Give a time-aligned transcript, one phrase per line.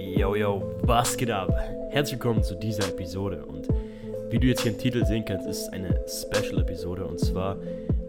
[0.00, 1.52] Yo, yo, was geht ab?
[1.90, 3.68] Herzlich willkommen zu dieser Episode und
[4.30, 7.58] wie du jetzt hier im Titel sehen kannst, ist es eine Special-Episode und zwar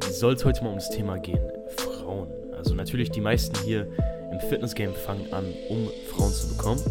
[0.10, 1.42] soll es heute mal um das Thema gehen,
[1.76, 2.30] Frauen.
[2.56, 3.90] Also natürlich die meisten hier
[4.32, 6.82] im Fitness-Game fangen an, um Frauen zu bekommen,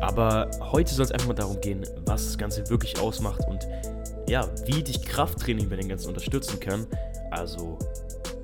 [0.00, 3.68] aber heute soll es einfach mal darum gehen, was das Ganze wirklich ausmacht und
[4.28, 6.88] ja, wie dich Krafttraining bei den Ganzen unterstützen kann.
[7.30, 7.78] Also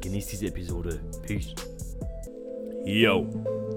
[0.00, 1.00] genieß diese Episode.
[1.26, 1.54] Peace.
[2.84, 3.28] Yo,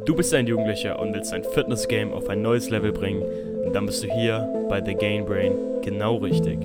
[0.04, 3.22] du bist ein Jugendlicher und willst dein Fitness-Game auf ein neues Level bringen,
[3.64, 6.60] und dann bist du hier bei The Gain Brain genau richtig.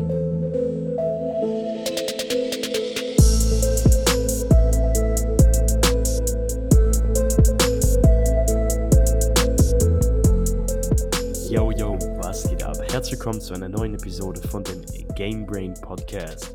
[11.50, 12.78] Yo, yo, was geht ab?
[12.90, 14.80] Herzlich willkommen zu einer neuen Episode von dem
[15.14, 16.54] Game Brain Podcast.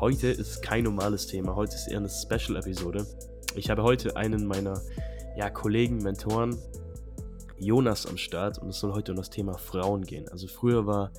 [0.00, 3.06] Heute ist kein normales Thema, heute ist eher eine Special-Episode.
[3.54, 4.80] Ich habe heute einen meiner
[5.36, 6.58] ja, Kollegen, Mentoren,
[7.58, 10.28] Jonas am Start und es soll heute um das Thema Frauen gehen.
[10.28, 11.12] Also früher war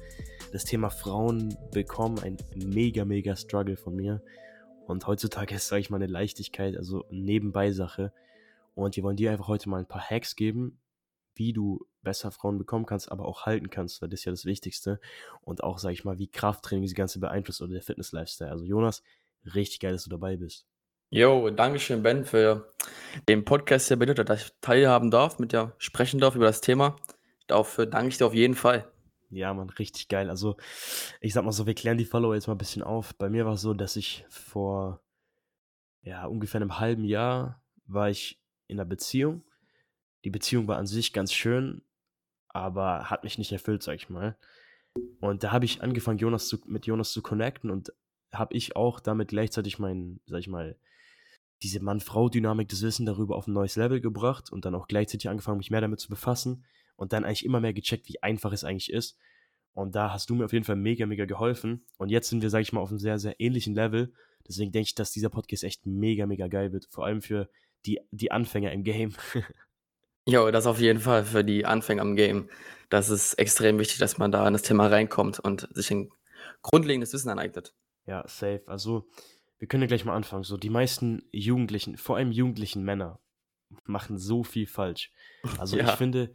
[0.51, 4.21] das Thema Frauen bekommen ein mega, mega Struggle von mir.
[4.85, 8.11] Und heutzutage ist, sage ich mal, eine Leichtigkeit, also eine Nebenbei-Sache.
[8.75, 10.79] Und wir wollen dir einfach heute mal ein paar Hacks geben,
[11.35, 14.45] wie du besser Frauen bekommen kannst, aber auch halten kannst, weil das ist ja das
[14.45, 14.99] Wichtigste.
[15.41, 18.51] Und auch, sage ich mal, wie Krafttraining das Ganze beeinflusst oder der Fitness-Lifestyle.
[18.51, 19.01] Also Jonas,
[19.55, 20.67] richtig geil, dass du dabei bist.
[21.15, 22.73] Jo, Dankeschön, Ben, für
[23.29, 26.95] den Podcast hier bitte, dass ich teilhaben darf, mit dir sprechen darf über das Thema.
[27.45, 28.91] Dafür danke ich dir auf jeden Fall.
[29.29, 30.31] Ja, Mann, richtig geil.
[30.31, 30.57] Also,
[31.21, 33.13] ich sag mal so, wir klären die Follower jetzt mal ein bisschen auf.
[33.13, 35.03] Bei mir war es so, dass ich vor
[36.01, 39.43] ja, ungefähr einem halben Jahr war ich in einer Beziehung.
[40.23, 41.83] Die Beziehung war an sich ganz schön,
[42.47, 44.35] aber hat mich nicht erfüllt, sag ich mal.
[45.21, 47.93] Und da habe ich angefangen, Jonas zu, mit Jonas zu connecten und
[48.31, 50.75] habe ich auch damit gleichzeitig mein, sag ich mal,
[51.61, 55.59] diese Mann-Frau-Dynamik, das Wissen darüber auf ein neues Level gebracht und dann auch gleichzeitig angefangen,
[55.59, 56.65] mich mehr damit zu befassen
[56.95, 59.17] und dann eigentlich immer mehr gecheckt, wie einfach es eigentlich ist.
[59.73, 61.85] Und da hast du mir auf jeden Fall mega, mega geholfen.
[61.97, 64.13] Und jetzt sind wir, sag ich mal, auf einem sehr, sehr ähnlichen Level.
[64.47, 66.87] Deswegen denke ich, dass dieser Podcast echt mega, mega geil wird.
[66.89, 67.49] Vor allem für
[67.85, 69.13] die, die Anfänger im Game.
[70.25, 72.49] Jo, das auf jeden Fall für die Anfänger im Game.
[72.89, 76.11] Das ist extrem wichtig, dass man da in das Thema reinkommt und sich ein
[76.61, 77.73] grundlegendes Wissen aneignet.
[78.05, 78.63] Ja, safe.
[78.67, 79.05] Also,
[79.63, 80.43] wir können ja gleich mal anfangen.
[80.43, 83.21] So, die meisten Jugendlichen, vor allem jugendlichen Männer,
[83.85, 85.09] machen so viel falsch.
[85.57, 85.85] Also ja.
[85.85, 86.33] ich finde,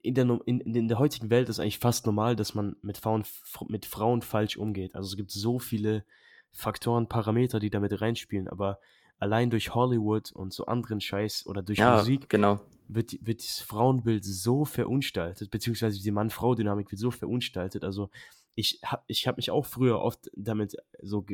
[0.00, 3.24] in der, in, in der heutigen Welt ist eigentlich fast normal, dass man mit Frauen,
[3.68, 4.94] mit Frauen falsch umgeht.
[4.94, 6.06] Also es gibt so viele
[6.52, 8.80] Faktoren, Parameter, die damit reinspielen, aber
[9.18, 12.60] allein durch Hollywood und so anderen Scheiß oder durch ja, Musik genau.
[12.88, 17.84] wird, wird das Frauenbild so verunstaltet, beziehungsweise die Mann-Frau-Dynamik wird so verunstaltet.
[17.84, 18.08] Also
[18.56, 21.26] ich habe ich hab mich auch früher oft damit so,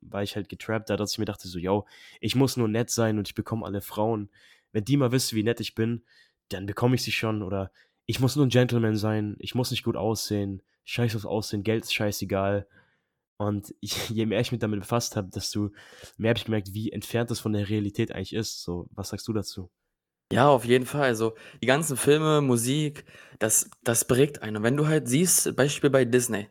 [0.00, 1.86] war ich halt getrappt, da dass ich mir dachte so, yo,
[2.20, 4.30] ich muss nur nett sein und ich bekomme alle Frauen.
[4.72, 6.04] Wenn die mal wissen, wie nett ich bin,
[6.50, 7.42] dann bekomme ich sie schon.
[7.42, 7.72] Oder
[8.06, 11.82] ich muss nur ein Gentleman sein, ich muss nicht gut aussehen, scheiß aufs Aussehen, Geld
[11.84, 12.68] ist scheißegal.
[13.38, 15.70] Und je mehr ich mich damit befasst habe, desto
[16.16, 18.62] mehr habe ich gemerkt, wie entfernt das von der Realität eigentlich ist.
[18.62, 19.68] So, was sagst du dazu?
[20.32, 21.04] Ja, auf jeden Fall.
[21.04, 23.04] Also, die ganzen Filme, Musik,
[23.38, 24.58] das das prägt einen.
[24.58, 26.48] Und wenn du halt siehst, Beispiel bei Disney,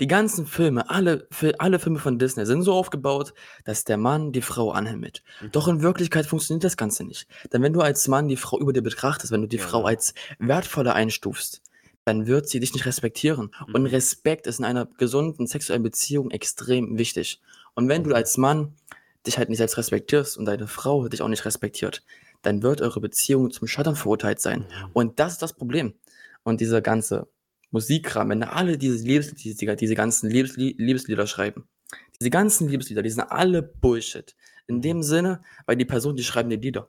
[0.00, 1.28] die ganzen Filme, alle
[1.58, 3.34] alle Filme von Disney sind so aufgebaut,
[3.64, 5.22] dass der Mann die Frau anhimmelt.
[5.40, 5.50] Mhm.
[5.52, 7.26] Doch in Wirklichkeit funktioniert das Ganze nicht.
[7.52, 9.84] Denn wenn du als Mann die Frau über dir betrachtest, wenn du die Ja, Frau
[9.84, 11.62] als wertvoller einstufst,
[12.04, 13.50] dann wird sie dich nicht respektieren.
[13.72, 13.88] Und mhm.
[13.88, 17.40] Respekt ist in einer gesunden sexuellen Beziehung extrem wichtig.
[17.74, 18.74] Und wenn du als Mann
[19.26, 22.02] dich halt nicht selbst respektierst und deine Frau dich auch nicht respektiert,
[22.48, 24.60] dann wird eure Beziehung zum Scheitern verurteilt sein.
[24.60, 24.90] Mhm.
[24.94, 25.94] Und das ist das Problem.
[26.42, 27.28] Und dieser ganze
[27.70, 31.68] Musikkram, wenn da alle diese, Liebeslieder, diese ganzen Liebeslieder schreiben,
[32.18, 34.34] diese ganzen Liebeslieder, die sind alle Bullshit.
[34.66, 34.82] In mhm.
[34.82, 36.88] dem Sinne, weil die Person, die schreiben die Lieder,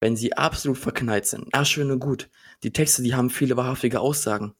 [0.00, 2.28] wenn sie absolut verknallt sind, ja, schön und gut.
[2.64, 4.54] Die Texte, die haben viele wahrhaftige Aussagen.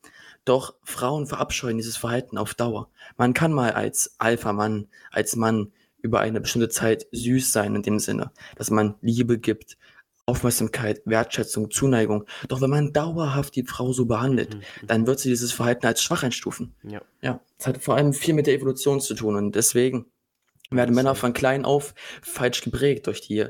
[0.45, 2.91] Doch Frauen verabscheuen dieses Verhalten auf Dauer.
[3.17, 5.73] Man kann mal als Alpha-Mann, als Mann
[6.03, 9.79] über eine bestimmte Zeit süß sein in dem Sinne, dass man Liebe gibt,
[10.27, 12.25] Aufmerksamkeit, Wertschätzung, Zuneigung.
[12.49, 14.87] Doch wenn man dauerhaft die Frau so behandelt, mhm.
[14.87, 16.75] dann wird sie dieses Verhalten als schwach einstufen.
[16.85, 17.03] Ja.
[17.21, 17.41] Ja.
[17.59, 20.07] Das hat vor allem viel mit der Evolution zu tun und deswegen
[20.71, 23.47] werden Männer von klein auf falsch geprägt durch die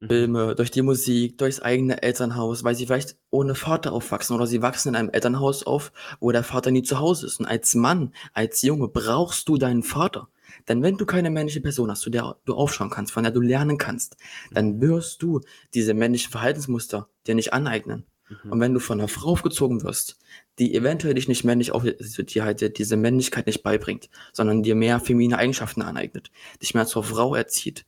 [0.00, 0.06] mhm.
[0.06, 4.62] Filme, durch die Musik, durchs eigene Elternhaus, weil sie vielleicht ohne Vater aufwachsen oder sie
[4.62, 7.40] wachsen in einem Elternhaus auf, wo der Vater nie zu Hause ist.
[7.40, 10.28] Und als Mann, als Junge brauchst du deinen Vater.
[10.68, 13.40] Denn wenn du keine männliche Person hast, zu der du aufschauen kannst, von der du
[13.40, 14.16] lernen kannst,
[14.52, 14.80] dann mhm.
[14.82, 15.40] wirst du
[15.74, 18.04] diese männlichen Verhaltensmuster dir nicht aneignen.
[18.28, 18.52] Mhm.
[18.52, 20.18] Und wenn du von einer Frau aufgezogen wirst,
[20.58, 25.00] die eventuell dich nicht männlich auf, dir halt diese Männlichkeit nicht beibringt, sondern dir mehr
[25.00, 26.30] feminine Eigenschaften aneignet,
[26.60, 27.86] dich mehr zur Frau erzieht,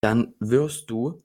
[0.00, 1.22] dann wirst du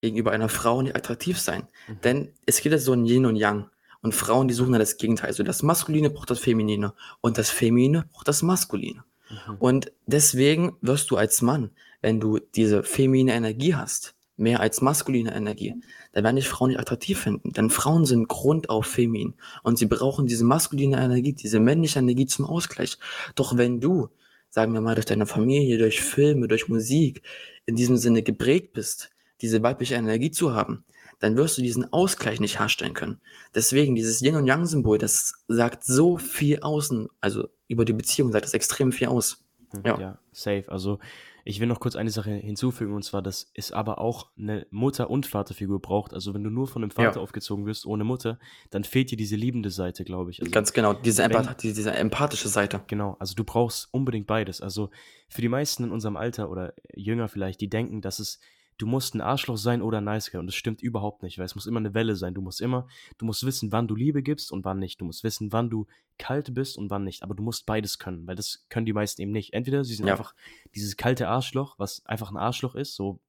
[0.00, 1.68] gegenüber einer Frau nicht attraktiv sein.
[1.88, 2.00] Mhm.
[2.02, 3.70] Denn es geht ja so ein Yin und Yang.
[4.02, 5.28] Und Frauen, die suchen dann das Gegenteil.
[5.28, 6.92] Also das Maskuline braucht das Feminine
[7.22, 9.02] und das Feminine braucht das Maskuline.
[9.48, 9.56] Mhm.
[9.58, 11.70] Und deswegen wirst du als Mann,
[12.00, 15.74] wenn du diese feminine Energie hast, mehr als maskuline Energie,
[16.12, 17.52] dann werden dich Frauen nicht attraktiv finden.
[17.52, 22.44] Denn Frauen sind grundauf feminin und sie brauchen diese maskuline Energie, diese männliche Energie zum
[22.44, 22.98] Ausgleich.
[23.34, 24.08] Doch wenn du,
[24.50, 27.22] sagen wir mal, durch deine Familie, durch Filme, durch Musik
[27.66, 29.10] in diesem Sinne geprägt bist,
[29.40, 30.84] diese weibliche Energie zu haben,
[31.20, 33.20] dann wirst du diesen Ausgleich nicht herstellen können.
[33.54, 38.32] Deswegen dieses Yin und Yang Symbol, das sagt so viel außen, also über die Beziehung
[38.32, 39.44] sagt das extrem viel aus.
[39.72, 40.00] Hm, Ja.
[40.00, 40.64] Ja, safe.
[40.68, 40.98] Also,
[41.46, 45.10] ich will noch kurz eine Sache hinzufügen, und zwar, dass es aber auch eine Mutter
[45.10, 46.14] und Vaterfigur braucht.
[46.14, 47.20] Also, wenn du nur von 'nem Vater Ja.
[47.22, 48.38] aufgezogen wirst ohne Mutter,
[48.70, 50.40] dann fehlt dir diese liebende Seite, glaube ich.
[50.40, 52.80] Also, Ganz genau, diese wenn Empath die diese empathische Seite.
[52.86, 54.62] Genau, also du brauchst unbedingt beides.
[54.62, 54.88] Also,
[55.28, 58.38] für die meisten in unserem Alter oder jünger vielleicht, die denken, dass es
[58.78, 61.46] du musst 'n Arschloch sein oder 'n Nice Guy und das stimmt überhaupt nicht, weil
[61.46, 62.34] es muss immer 'ne Welle sein.
[62.34, 62.86] Du musst immer
[63.18, 65.00] du musst wissen, wann du Liebe gibst und wann nicht.
[65.00, 65.86] Du musst wissen, wann du
[66.18, 67.22] kalt bist und wann nicht.
[67.22, 69.52] Aber du musst beides können, weil das können die meisten eben nicht.
[69.54, 70.08] Entweder sie sind Ja.
[70.08, 70.34] einfach
[70.74, 73.20] dieses kalte Arschloch, was einfach 'n Arschloch ist, so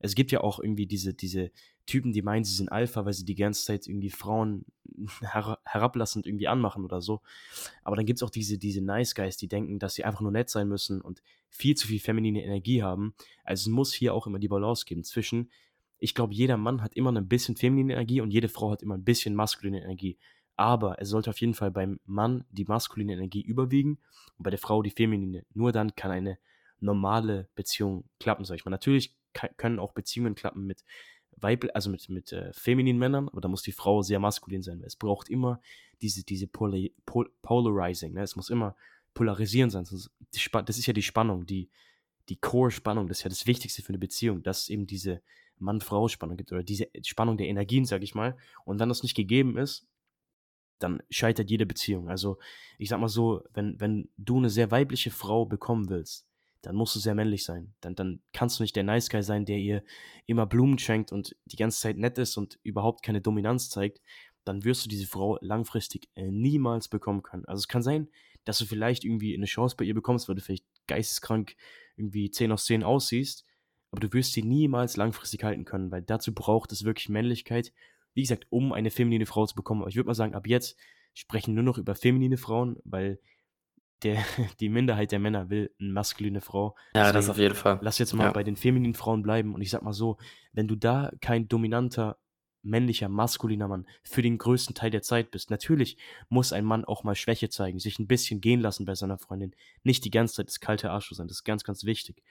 [0.00, 1.50] es gibt ja auch irgendwie diese diese
[1.86, 4.64] Typen, die meinen, sie sind Alpha, weil sie die ganze Zeit irgendwie Frauen
[5.20, 7.20] hera herablassend irgendwie anmachen oder so.
[7.84, 10.50] Aber dann gibt's auch diese diese Nice Guys, die denken, dass sie einfach nur nett
[10.50, 13.14] sein müssen und viel zu viel feminine Energie haben.
[13.44, 15.50] Also, es muss hier auch immer die Balance geben zwischen
[15.98, 18.94] ich glaube, jeder Mann hat immer 'ne bisschen feminine Energie und jede Frau hat immer
[18.96, 20.18] 'n bisschen maskuline Energie.
[20.56, 23.98] Aber es sollte auf jeden Fall beim Mann die maskuline Energie überwiegen
[24.38, 25.44] und bei der Frau die feminine.
[25.54, 26.38] Nur dann kann eine
[26.80, 28.70] normale Beziehung klappen, sage ich mal.
[28.70, 29.16] Natürlich
[29.56, 30.84] können auch Beziehungen klappen mit
[31.36, 34.82] weibl also, mit mit, äh, femininen Männern, aber da muss die Frau sehr maskulin sein,
[34.84, 35.60] es braucht immer
[36.02, 38.22] diese diese Poli Pol Polarizing, ne?
[38.22, 38.76] Es muss immer
[39.14, 41.70] polarisierend sein, das ist ja die Spannung, die
[42.30, 45.22] die Core-Spannung, das ist ja das Wichtigste für 'ne Beziehung, dass es eben diese
[45.58, 48.36] Mann-Frau-Spannung gibt oder diese Spannung der Energien, sage ich mal.
[48.66, 49.86] Und wenn das nicht gegeben ist,
[50.80, 52.08] dann scheitert jede Beziehung.
[52.10, 52.38] Also,
[52.78, 56.26] ich sage mal so, wenn wenn du 'ne sehr weibliche Frau bekommen willst,
[56.66, 57.74] dann musst du sehr männlich sein.
[57.80, 59.82] Dann dann kannst du nicht der Nice Guy sein, der ihr
[60.26, 64.00] immer Blumen schenkt und die ganze Zeit nett ist und überhaupt keine Dominanz zeigt.
[64.44, 67.44] Dann wirst du diese Frau langfristig, äh, niemals bekommen können.
[67.46, 68.08] Also, es kann sein,
[68.44, 71.56] dass du vielleicht irgendwie 'ne Chance bei ihr bekommst, weil du vielleicht geisteskrank
[71.96, 73.44] irgendwie 10 aus 10 aussiehst,
[73.90, 77.72] aber du wirst sie niemals langfristig halten können, weil dazu braucht es wirklich Männlichkeit,
[78.14, 79.82] wie gesagt, um eine feminine Frau zu bekommen.
[79.82, 80.76] Aber ich würde mal sagen, ab jetzt
[81.14, 83.20] sprechen nur noch über feminine Frauen, weil
[84.02, 84.16] der
[84.60, 86.76] die Minderheit der Männer will 'ne maskuline Frau.
[86.94, 87.80] Ja, das Deswegen auf jeden Fall.
[87.80, 88.32] lass jetzt mal Ja.
[88.32, 90.18] bei den femininen Frauen bleiben und ich sage mal so,
[90.52, 92.18] wenn du da kein dominanter,
[92.62, 95.98] männlicher, maskuliner Mann für den größten Teil der Zeit bist natürlich
[96.28, 99.54] muss ein Mann auch mal Schwäche zeigen, sich 'n bisschen gehen lassen bei seiner Freundin,
[99.84, 102.22] nicht die ganze Zeit das kalte Arschloch sein, das ist ganz, ganz wichtig.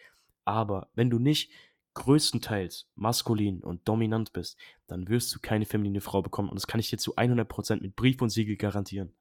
[0.45, 1.51] Aber wenn du nicht
[1.95, 4.57] größtenteils maskulin und dominant bist,
[4.87, 7.95] dann wirst du keine feminine Frau bekommen und das kann ich dir zu 100% mit
[7.95, 9.13] Brief und Siegel garantieren.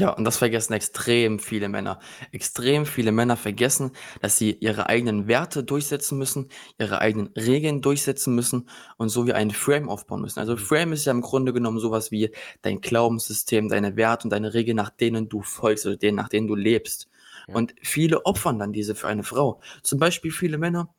[0.00, 1.98] Ja, und das vergessen extrem viele Männer.
[2.32, 3.90] Extrem viele Männer vergessen,
[4.22, 6.48] dass sie ihre eigenen Werte durchsetzen müssen,
[6.78, 10.38] ihre eigenen Regeln durchsetzen müssen und so wie ein Frame aufbauen müssen.
[10.40, 10.58] Also, Mhm.
[10.58, 12.30] Frame ist ja im Grunde genommen so was wie
[12.62, 16.46] dein Glaubenssystem, deine Werte und deine Regeln, nach denen du folgst oder denen nach denen
[16.46, 17.08] du lebst.
[17.46, 17.56] Ja.
[17.56, 19.60] Und viele opfern dann diese für eine Frau.
[19.82, 20.94] Zum Beispiel viele Männer,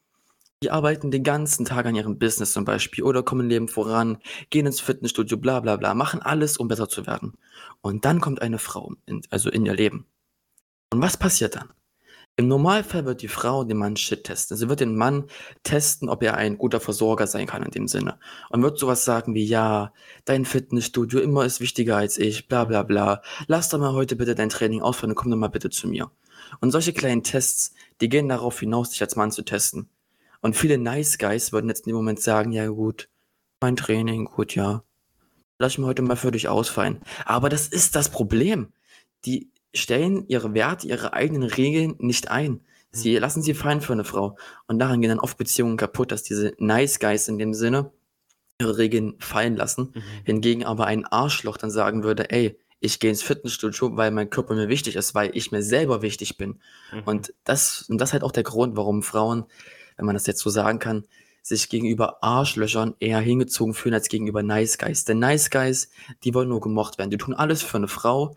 [0.64, 4.20] die arbeiten den ganzen Tag an ihrem Business zum Beispiel oder kommen im Leben voran,
[4.50, 7.34] gehen ins Fitnessstudio, bla bla bla, machen alles, um besser zu werden.
[7.82, 10.06] Und dann kommt eine Frau in also, in ihr Leben.
[10.94, 11.70] Und was passiert dann?
[12.38, 14.58] Im Normalfall wird die Frau den Mann Shit testen.
[14.58, 15.26] Sie wird den Mann
[15.64, 18.20] testen, ob er ein guter Versorger sein kann in dem Sinne.
[18.50, 19.94] Und wird so was sagen wie: „Ja,
[20.26, 23.22] dein Fitnessstudio immer ist wichtiger als ich, bla bla bla.
[23.48, 26.12] Lass doch mal heute bitte dein Training ausfallen und komm doch mal bitte zu mir.“
[26.62, 29.90] Und solche kleinen Tests, die gehen darauf hinaus, dich als Mann zu testen.
[30.42, 33.10] Und viele Nice Guys würden jetzt in dem Moment sagen: „Ja gut,
[33.62, 34.84] mein Training, gut, ja.
[35.60, 38.74] Lass ich mir heute mal für dich ausfallen.“ Aber das ist das Problem.
[39.26, 42.62] Die stellen ihre Werte, ihre eigenen Regeln nicht ein.
[42.92, 43.20] Sie Mhm.
[43.22, 44.38] lassen sie fallen für 'ne Frau.
[44.68, 47.92] Und daran gehen dann oft Beziehungen kaputt, dass diese Nice Guys in dem Sinne
[48.62, 49.92] ihre Regeln fallen lassen.
[49.96, 50.02] Mhm.
[50.26, 54.56] Hingegen aber ein Arschloch dann sagen würde: „Ey, ich gehe ins Fitnessstudio, weil mein Körper
[54.56, 56.62] mir wichtig ist, weil ich mir selber wichtig bin.“
[56.94, 57.04] Mhm.
[57.06, 59.46] Und das und das ist halt auch der Grund, warum Frauen,
[60.02, 61.06] wenn man das jetzt so sagen kann,
[61.44, 65.06] sich gegenüber Arschlöchern eher hingezogen fühlen als gegenüber Nice Guys.
[65.06, 65.90] Denn Nice Guys,
[66.24, 67.12] die wollen nur gemocht werden.
[67.12, 68.36] Die tun alles für 'ne Frau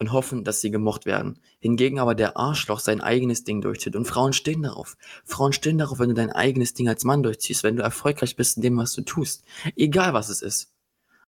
[0.00, 1.38] und hoffen, dass sie gemocht werden.
[1.60, 4.96] Hingegen aber der Arschloch sein eigenes Ding durchzieht und Frauen stehen darauf.
[5.24, 8.56] Frauen stehen darauf, wenn du dein eigenes Ding als Mann durchziehst, wenn du erfolgreich bist
[8.56, 9.44] in dem, was du tust,
[9.76, 10.72] egal was es ist.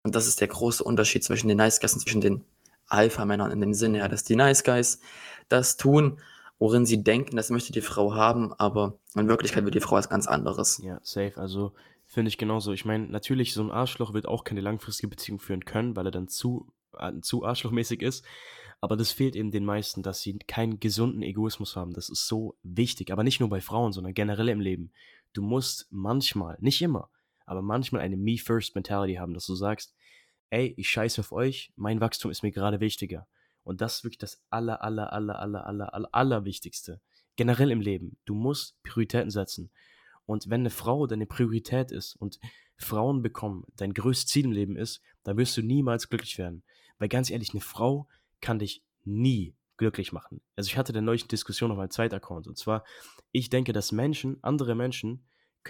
[0.02, 2.44] Und das ist der große Unterschied zwischen den Nice Guys und zwischen den
[2.86, 5.00] Alpha-Männern in dem Sinne, ja, dass die Nice Guys
[5.48, 6.20] das tun,
[6.60, 10.08] worin sie denken, das möchte die Frau haben, aber in Wirklichkeit will die Frau was
[10.08, 10.80] ganz anderes.
[10.84, 11.32] Ja, safe.
[11.36, 11.72] Also,
[12.06, 12.72] finde ich genauso.
[12.72, 16.12] Ich meine, natürlich, so 'n Arschloch wird auch keine langfristige Beziehung führen können, weil er
[16.12, 18.24] dann zu äh, zu arschlochmäßig ist.
[18.80, 21.92] Aber das fehlt eben den meisten, dass sie keinen gesunden Egoismus haben.
[21.92, 23.10] Das ist so wichtig.
[23.12, 24.92] Aber nicht nur bei Frauen, sondern generell im Leben.
[25.32, 27.10] Du musst manchmal, nicht immer,
[27.46, 29.94] aber manchmal eine Me-First-Mentality haben, dass du sagst,
[30.50, 33.26] ey, ich scheiße auf euch, mein Wachstum ist mir gerade wichtiger.
[33.64, 37.00] Und das ist wirklich das aller, aller, aller, aller, aller, aller, aller Wichtigste.
[37.36, 38.16] Generell im Leben.
[38.24, 39.70] Du musst Prioritäten setzen.
[40.26, 42.38] Und wenn eine Frau deine Priorität ist und
[42.76, 46.62] Frauen bekommen dein größtes Ziel im Leben ist, dann wirst du niemals glücklich werden.
[46.98, 48.08] Weil ganz ehrlich, eine Frau
[48.40, 50.40] kann dich nie glücklich machen.
[50.56, 52.46] Also ich hatte da neulich eine Diskussion auf meinem Zweitaccount.
[52.46, 52.84] Und zwar,
[53.32, 55.24] ich denke, dass Menschen, andere Menschen,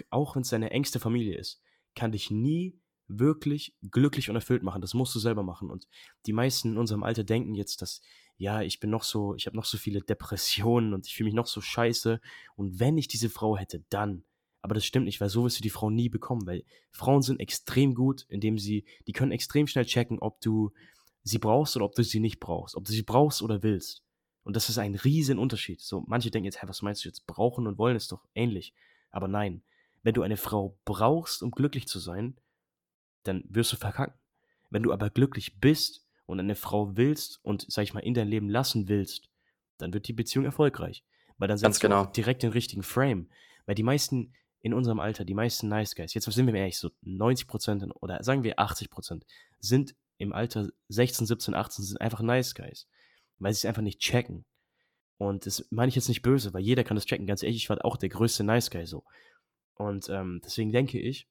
[0.09, 1.61] auch wenn es deine engste Familie ist,
[1.95, 2.77] kann dich nie
[3.19, 4.81] wirklich glücklich und erfüllt machen.
[4.81, 5.69] Das musst du selber machen.
[5.69, 5.87] Und
[6.25, 8.01] die meisten in unserem Alter denken jetzt, dass,
[8.37, 11.35] ja, ich bin noch so, ich habe noch so viele Depressionen und ich fühle mich
[11.35, 12.19] noch so scheiße.
[12.55, 14.23] Und wenn ich diese Frau hätte, dann.
[14.61, 17.39] Aber das stimmt nicht, weil so wirst du die Frau nie bekommen, weil Frauen sind
[17.39, 20.71] extrem gut, indem sie, die können extrem schnell checken, ob du
[21.23, 24.03] sie brauchst oder ob du sie nicht brauchst, ob du sie brauchst oder willst.
[24.43, 25.81] Und das ist ein riesen Unterschied.
[25.81, 27.25] So, manche denken jetzt, hä, was meinst du jetzt?
[27.27, 28.73] Brauchen und wollen ist doch ähnlich.
[29.11, 29.63] Aber nein,
[30.03, 32.35] wenn du eine Frau brauchst, um glücklich zu sein,
[33.23, 34.15] dann wirst du verkacken.
[34.69, 38.27] Wenn du aber glücklich bist und eine Frau willst und, sag ich mal, in dein
[38.27, 39.29] Leben lassen willst,
[39.77, 41.03] dann wird die Beziehung erfolgreich.
[41.37, 42.05] Weil dann setzt genau.
[42.05, 43.29] du direkt den richtigen Frame.
[43.65, 46.91] Weil die meisten in unserem Alter, die meisten Nice Guys, jetzt sind wir ehrlich, so
[47.03, 49.23] 90% oder sagen wir 80%
[49.59, 52.87] sind im Alter 16, 17, 18 sind einfach Nice Guys.
[53.39, 54.45] Weil sie es einfach nicht checken.
[55.17, 57.27] Und das meine ich jetzt nicht böse, weil jeder kann das checken.
[57.27, 59.03] Ganz ehrlich, ich war auch der größte Nice Guy so.
[59.75, 61.27] Und ähm, deswegen denke ich,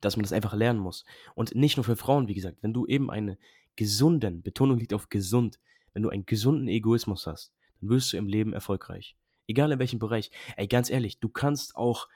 [0.00, 1.04] dass man das einfach lernen muss.
[1.34, 3.36] Und nicht nur für Frauen, wie gesagt, wenn du eben einen
[3.76, 5.58] gesunden, Betonung liegt auf gesund,
[5.92, 9.16] wenn du einen gesunden Egoismus hast, dann wirst du im Leben erfolgreich.
[9.48, 10.30] Egal in welchem Bereich.
[10.56, 12.08] Ey, ganz ehrlich, du kannst auch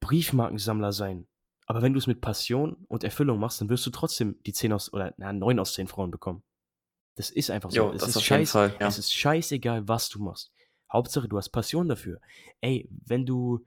[0.00, 1.26] Briefmarkensammler sein.
[1.66, 4.72] Aber wenn du es mit Passion und Erfüllung machst, dann wirst du trotzdem die 10
[4.72, 6.42] aus, oder na, 9 aus 10 Frauen bekommen.
[7.16, 7.76] Das ist einfach so.
[7.76, 8.86] Jo, es, das ist auf jeden scheiß, Fall, ja.
[8.86, 10.52] es ist scheißegal, was du machst.
[10.92, 12.20] Hauptsache, du hast Passion dafür.
[12.60, 13.66] Ey, wenn du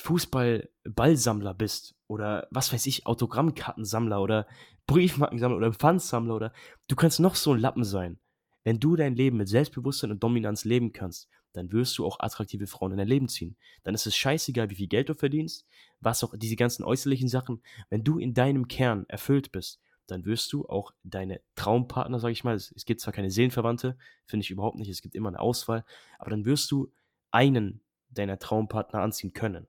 [0.00, 4.46] Fußball-Ballsammler bist oder was weiß ich, Autogrammkartensammler oder
[4.86, 6.52] Briefmarkensammler oder Pfandsammler oder
[6.88, 8.18] du kannst noch so ein Lappen sein.
[8.64, 12.66] Wenn du dein Leben mit Selbstbewusstsein und Dominanz leben kannst, dann wirst du auch attraktive
[12.66, 13.56] Frauen in dein Leben ziehen.
[13.82, 15.66] Dann ist es scheißegal, wie viel Geld du verdienst,
[16.00, 17.62] was auch diese ganzen äußerlichen Sachen.
[17.88, 22.44] Wenn du in deinem Kern erfüllt bist, dann wirst du auch deine Traumpartner, sag ich
[22.44, 25.40] mal, es, es gibt zwar keine Seelenverwandte, finde ich überhaupt nicht, es gibt immer eine
[25.40, 25.84] Auswahl,
[26.18, 26.92] aber dann wirst du
[27.30, 29.68] einen deiner Traumpartner anziehen können.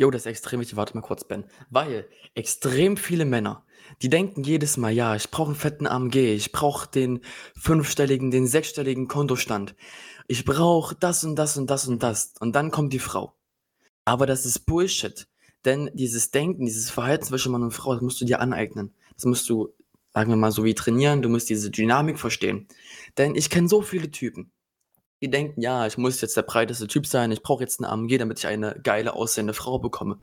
[0.00, 0.76] Jo, das ist extrem wichtig.
[0.76, 1.44] Warte mal kurz, Ben.
[1.70, 3.64] Weil extrem viele Männer,
[4.00, 7.20] die denken jedes Mal, ja, ich brauche einen fetten AMG, ich brauche den
[7.56, 9.74] fünfstelligen, den sechsstelligen Kontostand.
[10.28, 12.34] Ich brauche das und das und das und das.
[12.38, 13.34] Und dann kommt die Frau.
[14.04, 15.26] Aber das ist Bullshit.
[15.64, 18.94] Denn dieses Denken, dieses Verhalten zwischen Mann und Frau, das musst du dir aneignen.
[19.14, 19.74] Das musst du,
[20.14, 21.22] sagen wir mal, so wie trainieren.
[21.22, 22.68] Du musst diese Dynamik verstehen.
[23.16, 24.52] Denn ich kenne so viele Typen
[25.20, 28.18] die denken, ja, ich muss jetzt der breiteste Typ sein, ich brauche jetzt eine AMG,
[28.18, 30.18] damit ich eine geile aussehende Frau bekomme.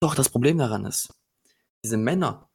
[0.00, 1.14] Doch das Problem daran ist,
[1.82, 2.48] diese Männer,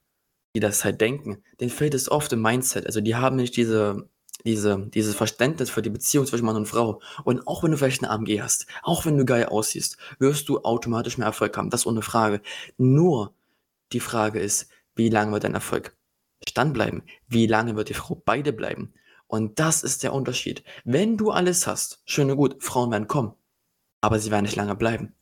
[0.55, 2.85] die das halt denken, denen fehlt es oft im Mindset.
[2.85, 4.07] Also die haben nicht diese,
[4.45, 7.01] diese, dieses Verständnis für die Beziehung zwischen Mann und Frau.
[7.23, 10.59] Und auch wenn du vielleicht eine AMG hast, auch wenn du geil aussiehst, wirst du
[10.59, 11.69] automatisch mehr Erfolg haben.
[11.69, 12.41] Das ohne Frage.
[12.77, 13.33] Nur
[13.93, 15.95] die Frage ist, wie lange wird dein Erfolg
[16.47, 17.03] standbleiben?
[17.27, 18.93] Wie lange wird die Frau beide bleiben?
[19.33, 20.63] Und das ist der Unterschied.
[20.83, 23.33] Wenn du alles hast, schön und gut, Frauen werden kommen,
[23.99, 25.15] aber sie werden nicht lange bleiben.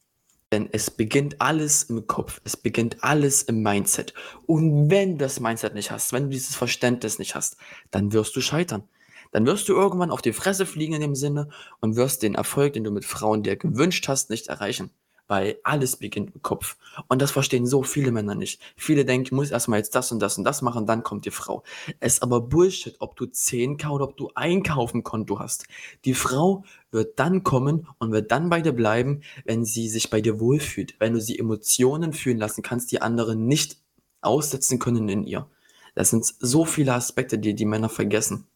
[0.51, 4.13] Denn es beginnt alles im Kopf, es beginnt alles im Mindset.
[4.47, 7.55] Und wenn du das Mindset nicht hast, wenn du dieses Verständnis nicht hast,
[7.89, 8.83] dann wirst du scheitern.
[9.31, 11.47] Dann wirst du irgendwann auf die Fresse fliegen in dem Sinne
[11.79, 14.91] und wirst den Erfolg, den du mit Frauen dir gewünscht hast, nicht erreichen
[15.31, 16.75] weil alles beginnt im Kopf.
[17.07, 18.61] Und das verstehen so viele Männer nicht.
[18.75, 21.31] Viele denken, ich muss erstmal jetzt das und das und das machen, dann kommt die
[21.31, 21.63] Frau.
[22.01, 25.67] Es ist aber Bullshit, ob du 10k oder ob du einkaufen Konto hast.
[26.03, 30.19] Die Frau wird dann kommen und wird dann bei dir bleiben, wenn sie sich bei
[30.19, 30.95] dir wohlfühlt.
[30.99, 33.77] Wenn du sie Emotionen fühlen lassen kannst, die andere nicht
[34.19, 35.49] aussetzen können in ihr.
[35.95, 38.47] Das sind so viele Aspekte, die die Männer vergessen.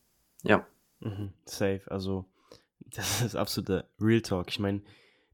[0.44, 0.68] Ja.
[1.00, 1.84] Mhm, safe.
[1.88, 2.26] Also,
[2.82, 4.50] das ist absoluter Real Talk.
[4.50, 4.82] Ich meine,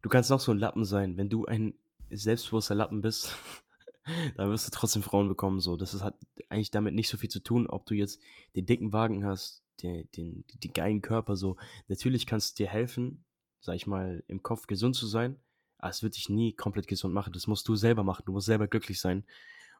[0.02, 1.18] Du kannst noch so ein Lappen sein.
[1.18, 1.74] Wenn du ein
[2.10, 3.36] selbstbewusster Lappen bist,
[4.38, 5.60] dann wirst du trotzdem Frauen bekommen.
[5.60, 6.16] So, das hat
[6.50, 8.20] eigentlich damit nicht so viel zu tun, ob du jetzt
[8.56, 11.36] den dicken Wagen hast, den, den, den geilen Körper.
[11.36, 13.24] So, natürlich kannst du dir helfen,
[13.60, 15.40] sag ich mal, im Kopf gesund zu sein.
[15.78, 17.34] Aber es wird dich nie komplett gesund machen.
[17.34, 18.24] Das musst du selber machen.
[18.26, 19.26] Du musst selber glücklich sein.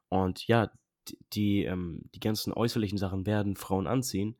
[0.08, 0.70] Und ja,
[1.08, 4.36] die, die, ähm, die ganzen äußerlichen Sachen werden Frauen anziehen,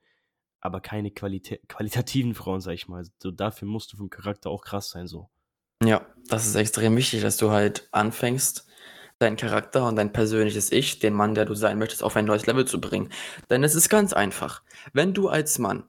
[0.61, 3.05] aber keine Qualitä qualitativen Frauen, sag ich mal.
[3.19, 5.31] So, dafür musst du vom Charakter auch krass sein, so.
[5.85, 8.67] Ja, das ist extrem wichtig, dass du halt anfängst,
[9.19, 12.47] deinen Charakter und dein persönliches Ich, den Mann, der du sein möchtest, auf ein neues
[12.47, 13.11] Level zu bringen.
[13.51, 14.63] Denn es ist ganz einfach.
[14.93, 15.85] Wenn du als Mann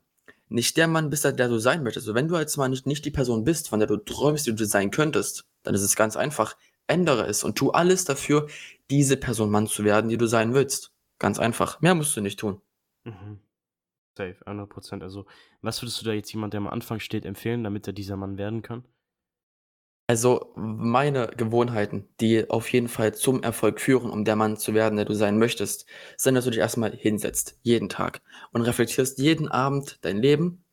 [0.49, 3.05] nicht der Mann bist, der du sein möchtest, also wenn du als Mann nicht, nicht
[3.05, 6.15] die Person bist, von der du träumst, die du sein könntest, dann ist es ganz
[6.15, 6.55] einfach.
[6.85, 8.47] Ändere es und tu alles dafür,
[8.89, 10.91] diese Person Mann zu werden, die du sein willst.
[11.17, 11.81] Ganz einfach.
[11.81, 12.61] Mehr musst du nicht tun.
[13.05, 13.39] Mhm.
[14.15, 15.01] Safe, 100%.
[15.01, 15.25] Also,
[15.61, 18.37] was würdest du da jetzt jemand, der am Anfang steht, empfehlen, damit er dieser Mann
[18.37, 18.83] werden kann?
[20.07, 24.97] Also, meine Gewohnheiten, die auf jeden Fall zum Erfolg führen, um der Mann zu werden,
[24.97, 25.85] der du sein möchtest,
[26.17, 30.65] sind, dass du dich erstmal hinsetzt, jeden Tag und reflektierst jeden Abend dein Leben,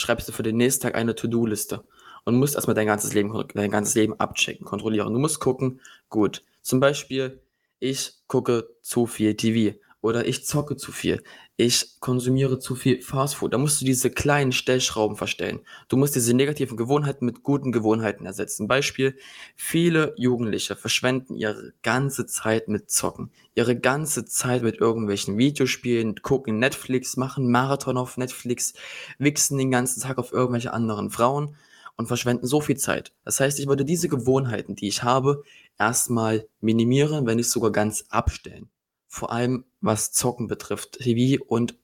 [0.00, 1.84] schreibst du für den nächsten Tag eine To-Do-Liste
[2.24, 5.12] und musst erstmal dein ganzes Leben, dein ganzes Leben abchecken, kontrollieren.
[5.12, 7.42] Du musst gucken, gut, zum Beispiel,
[7.80, 11.22] ich gucke zu viel TV oder ich zocke zu viel,
[11.56, 13.52] ich konsumiere zu viel Fastfood.
[13.52, 15.60] Da musst du diese kleinen Stellschrauben verstellen.
[15.88, 18.68] Du musst diese negativen Gewohnheiten mit guten Gewohnheiten ersetzen.
[18.68, 19.16] Beispiel,
[19.56, 26.60] viele Jugendliche verschwenden ihre ganze Zeit mit Zocken, ihre ganze Zeit mit irgendwelchen Videospielen, gucken
[26.60, 28.74] Netflix, machen Marathon auf Netflix,
[29.18, 31.56] wichsen den ganzen Tag auf irgendwelche anderen Frauen
[31.96, 33.12] und verschwenden so viel Zeit.
[33.24, 35.42] Das heißt, ich würde diese Gewohnheiten, die ich habe,
[35.76, 38.70] erstmal minimieren, wenn nicht sogar ganz abstellen
[39.08, 41.78] vor allem was Zocken betrifft, TV und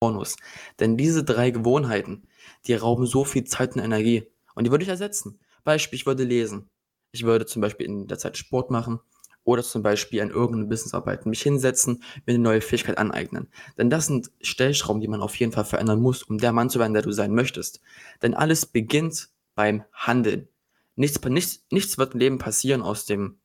[0.00, 0.36] Pornos.
[0.78, 2.28] Denn diese drei Gewohnheiten,
[2.66, 4.30] die rauben so viel Zeit und Energie.
[4.54, 5.40] Und die würde ich ersetzen.
[5.64, 6.68] Beispiel, ich würde lesen.
[7.12, 9.00] Ich würde zum Beispiel in der Zeit Sport machen
[9.44, 13.48] oder zum Beispiel an irgendeinem Business arbeiten, mich hinsetzen, mir eine neue Fähigkeit aneignen.
[13.78, 16.78] Denn das sind Stellschrauben, die man auf jeden Fall verändern muss, um der Mann zu
[16.78, 17.80] werden, der du sein möchtest.
[18.22, 20.48] Denn alles beginnt beim Handeln.
[20.96, 23.38] Nichts, nichts, nichts wird im Leben passieren aus dem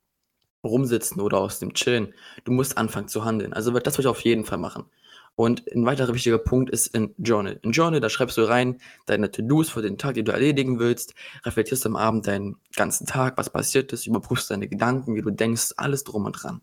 [0.64, 2.14] Rumsitzen oder aus dem Chillen.
[2.44, 3.54] Du musst anfangen zu handeln.
[3.54, 4.86] Also das würde ich auf jeden Fall machen.
[5.36, 7.60] Und ein weiterer wichtiger Punkt ist ein Journal.
[7.64, 11.14] Ein Journal, da schreibst du rein deine To-Dos für den Tag, die du erledigen willst,
[11.46, 15.74] reflektierst am Abend deinen ganzen Tag, was passiert ist, überprüfst deine Gedanken, wie du denkst,
[15.78, 16.62] alles drum und dran.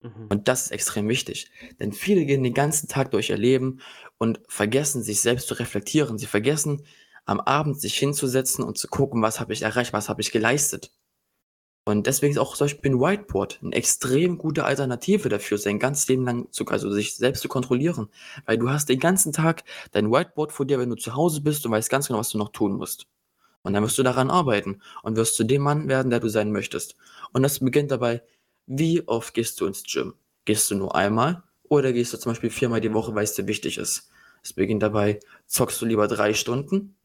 [0.00, 0.26] Mhm.
[0.30, 1.50] Und das ist extrem wichtig.
[1.80, 3.80] Denn viele gehen den ganzen Tag durch ihr Leben
[4.18, 6.18] und vergessen, sich selbst zu reflektieren.
[6.18, 6.82] Sie vergessen,
[7.24, 10.90] am Abend sich hinzusetzen und zu gucken, was habe ich erreicht, was habe ich geleistet.
[11.84, 16.06] Und deswegen ist auch zum Beispiel ein Whiteboard eine extrem gute Alternative dafür, sein ganzes
[16.08, 18.08] Leben lang zu, also sich selbst zu kontrollieren.
[18.46, 21.66] Weil du hast den ganzen Tag dein Whiteboard vor dir, wenn du zu Hause bist
[21.66, 23.06] und weißt ganz genau, was du noch tun musst.
[23.62, 26.52] Und dann wirst du daran arbeiten und wirst zu dem Mann werden, der du sein
[26.52, 26.96] möchtest.
[27.32, 28.22] Und das beginnt dabei,
[28.66, 30.14] wie oft gehst du ins Gym?
[30.44, 33.46] Gehst du nur einmal oder gehst du zum Beispiel viermal die Woche, weil es dir
[33.48, 34.10] wichtig ist?
[34.44, 36.96] Es beginnt dabei, zockst du lieber drei Stunden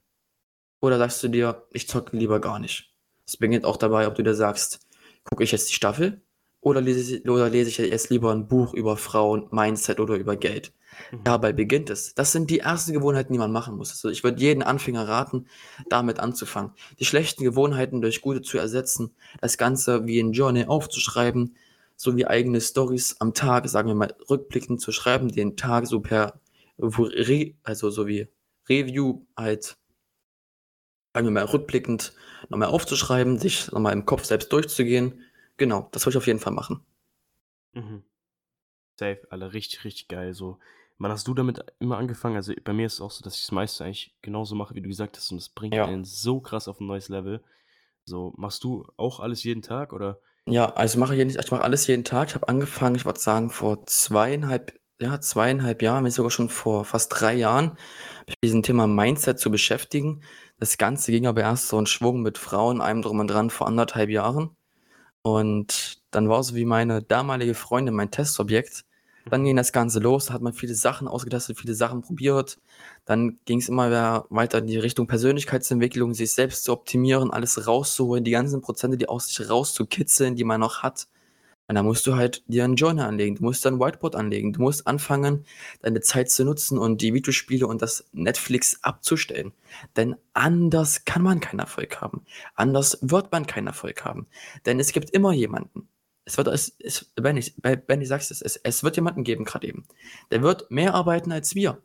[0.81, 2.96] oder sagst du dir, ich zocke lieber gar nicht?
[3.27, 4.79] Es beginnt auch dabei, ob du dir sagst,
[5.23, 6.21] gucke ich jetzt die Staffel
[6.61, 10.37] oder lese, ich, oder lese ich jetzt lieber ein Buch über Frauen, Mindset oder über
[10.37, 10.71] Geld.
[11.11, 11.23] Mhm.
[11.25, 12.15] Dabei beginnt es.
[12.15, 13.91] Das sind die ersten Gewohnheiten, die man machen muss.
[13.91, 15.47] Also ich würde jeden Anfänger raten,
[15.89, 16.71] damit anzufangen.
[16.99, 19.11] Die schlechten Gewohnheiten durch gute zu ersetzen,
[19.41, 21.55] das Ganze wie ein Journal aufzuschreiben,
[21.97, 26.39] sowie eigene Stories am Tag, sagen wir mal, rückblickend zu schreiben, den Tag so per,
[27.63, 28.27] also so wie
[28.69, 29.77] Review halt
[31.25, 32.13] wir mal, rückblickend
[32.49, 35.23] nochmal aufzuschreiben, sich nochmal im Kopf selbst durchzugehen.
[35.57, 36.85] Genau, das wollte ich auf jeden Fall machen.
[37.73, 38.03] Mhm.
[38.99, 40.33] Safe, alle richtig, richtig geil.
[40.33, 40.59] So,
[40.97, 42.35] wann hast du damit immer angefangen?
[42.35, 44.81] Also bei mir ist es auch so, dass ich das meiste eigentlich genauso mache, wie
[44.81, 45.85] du gesagt hast, und es bringt ja.
[45.85, 47.43] einen so krass auf ein neues Level.
[48.05, 50.19] So, machst du auch alles jeden Tag oder?
[50.45, 52.29] Ja, also mache ich, ich mache alles jeden Tag.
[52.29, 56.85] Ich habe angefangen, ich würde sagen, vor zweieinhalb, ja, zweieinhalb Jahren, wenn sogar schon vor
[56.85, 57.77] fast drei Jahren,
[58.27, 60.21] mich mit diesem Thema Mindset zu beschäftigen.
[60.59, 63.67] Das Ganze ging aber erst so in Schwung mit Frauen, einem drum und dran vor
[63.67, 64.55] anderthalb Jahren.
[65.21, 68.85] Und dann war so wie meine damalige Freundin mein Testobjekt.
[69.29, 72.59] Dann ging das Ganze los, da hat man viele Sachen ausgetestet, viele Sachen probiert.
[73.05, 78.23] Dann ging es immer weiter in die Richtung Persönlichkeitsentwicklung, sich selbst zu optimieren, alles rauszuholen,
[78.23, 81.07] die ganzen Prozente, die aus sich rauszukitzeln, die man noch hat.
[81.67, 84.61] Und da musst du halt dir ein Journal anlegen, du musst dein Whiteboard anlegen, du
[84.61, 85.45] musst anfangen,
[85.81, 89.51] deine Zeit zu nutzen und die Videospiele und das Netflix abzustellen.
[89.97, 92.25] Denn anders kann man keinen Erfolg haben.
[92.55, 94.27] Anders wird man keinen Erfolg haben.
[94.65, 95.89] Denn es gibt immer jemanden.
[96.23, 99.85] Es wird, es, es, Benny, Benny sagst es, es, es wird jemanden geben, gerade eben.
[100.31, 101.81] Der wird mehr arbeiten als wir.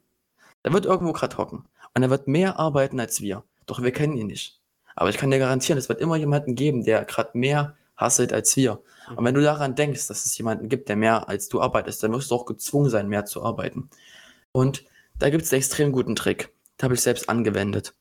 [0.64, 1.64] Der wird irgendwo gerade hocken.
[1.94, 3.44] Und er wird mehr arbeiten als wir.
[3.66, 4.60] Doch wir kennen ihn nicht.
[4.94, 8.56] Aber ich kann dir garantieren, es wird immer jemanden geben, der gerade mehr hasselt als
[8.56, 8.80] wir.
[9.16, 12.12] Und wenn du daran denkst, dass es jemanden gibt, der mehr als du arbeitest, dann
[12.12, 13.90] wirst du auch gezwungen sein, mehr zu arbeiten.
[14.52, 14.84] Und
[15.18, 16.52] da gibt es einen extrem guten Trick.
[16.80, 17.94] Den habe ich selbst angewendet.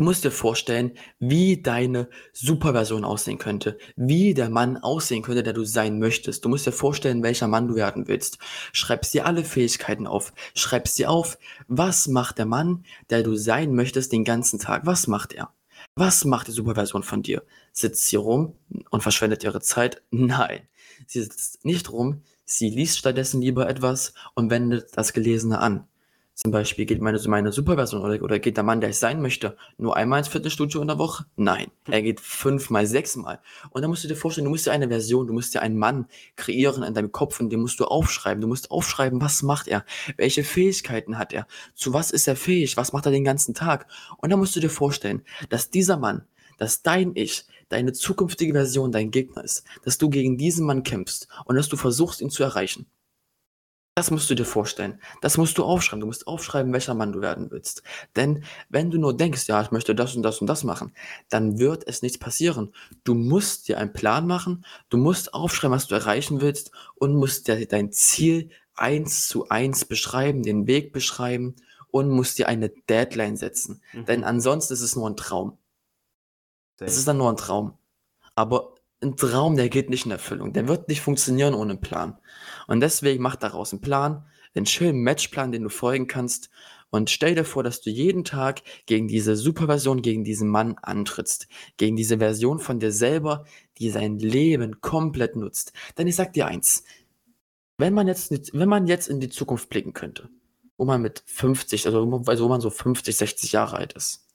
[0.00, 5.52] Du musst dir vorstellen, wie deine Superversion aussehen könnte, wie der Mann aussehen könnte, der
[5.52, 6.42] du sein möchtest.
[6.42, 8.38] Du musst dir vorstellen, welcher Mann du werden willst.
[8.72, 10.32] Schreibst dir alle Fähigkeiten auf.
[10.54, 11.36] Schreibst dir auf,
[11.68, 14.86] was macht der Mann, der du sein möchtest, den ganzen Tag?
[14.86, 15.52] Was macht er?
[15.96, 17.42] Was macht die Superversion von dir?
[17.72, 18.56] Sitzt sie rum
[18.90, 20.02] und verschwendet ihre Zeit?
[20.10, 20.66] Nein.
[21.06, 25.86] Sie sitzt nicht rum, sie liest stattdessen lieber etwas und wendet das Gelesene an.
[26.42, 29.58] Zum Beispiel geht meine, meine Superversion oder, oder geht der Mann, der ich sein möchte,
[29.76, 31.26] nur einmal ins Fitnessstudio in der Woche?
[31.36, 31.70] Nein.
[31.86, 33.40] Er geht fünfmal, sechsmal.
[33.68, 35.76] Und dann musst du dir vorstellen, du musst dir eine Version, du musst dir einen
[35.76, 38.40] Mann kreieren in deinem Kopf und den musst du aufschreiben.
[38.40, 39.84] Du musst aufschreiben, was macht er?
[40.16, 41.46] Welche Fähigkeiten hat er?
[41.74, 42.78] Zu was ist er fähig?
[42.78, 43.86] Was macht er den ganzen Tag?
[44.16, 46.22] Und dann musst du dir vorstellen, dass dieser Mann,
[46.56, 51.28] dass dein Ich, deine zukünftige Version dein Gegner ist, dass du gegen diesen Mann kämpfst
[51.44, 52.86] und dass du versuchst, ihn zu erreichen.
[54.00, 54.98] Das musst du dir vorstellen.
[55.20, 56.00] Das musst du aufschreiben.
[56.00, 57.82] Du musst aufschreiben, welcher Mann du werden willst.
[58.16, 60.94] Denn wenn du nur denkst, ja, ich möchte das und das und das machen,
[61.28, 62.72] dann wird es nichts passieren.
[63.04, 67.46] Du musst dir einen Plan machen, du musst aufschreiben, was du erreichen willst und musst
[67.46, 71.56] dir dein Ziel eins zu eins beschreiben, den Weg beschreiben
[71.90, 73.82] und musst dir eine Deadline setzen.
[73.92, 74.06] Mhm.
[74.06, 75.58] Denn ansonsten ist es nur ein Traum.
[76.78, 77.74] Es ist dann nur ein Traum.
[78.34, 80.52] Aber ein Traum, der geht nicht in Erfüllung.
[80.52, 82.18] Der wird nicht funktionieren ohne einen Plan.
[82.70, 86.50] Und deswegen mach daraus einen Plan, einen schönen Matchplan, den du folgen kannst.
[86.90, 91.48] Und stell dir vor, dass du jeden Tag gegen diese Superversion, gegen diesen Mann antrittst.
[91.78, 93.44] Gegen diese Version von dir selber,
[93.78, 95.72] die sein Leben komplett nutzt.
[95.98, 96.84] Denn ich sag dir eins.
[97.76, 100.28] Wenn man jetzt, wenn man jetzt in die Zukunft blicken könnte,
[100.76, 104.28] wo man mit 50, also, also wo man so 50, 60 Jahre alt ist,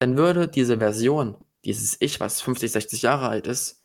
[0.00, 3.83] dann würde diese Version, dieses Ich, was 50, 60 Jahre alt ist,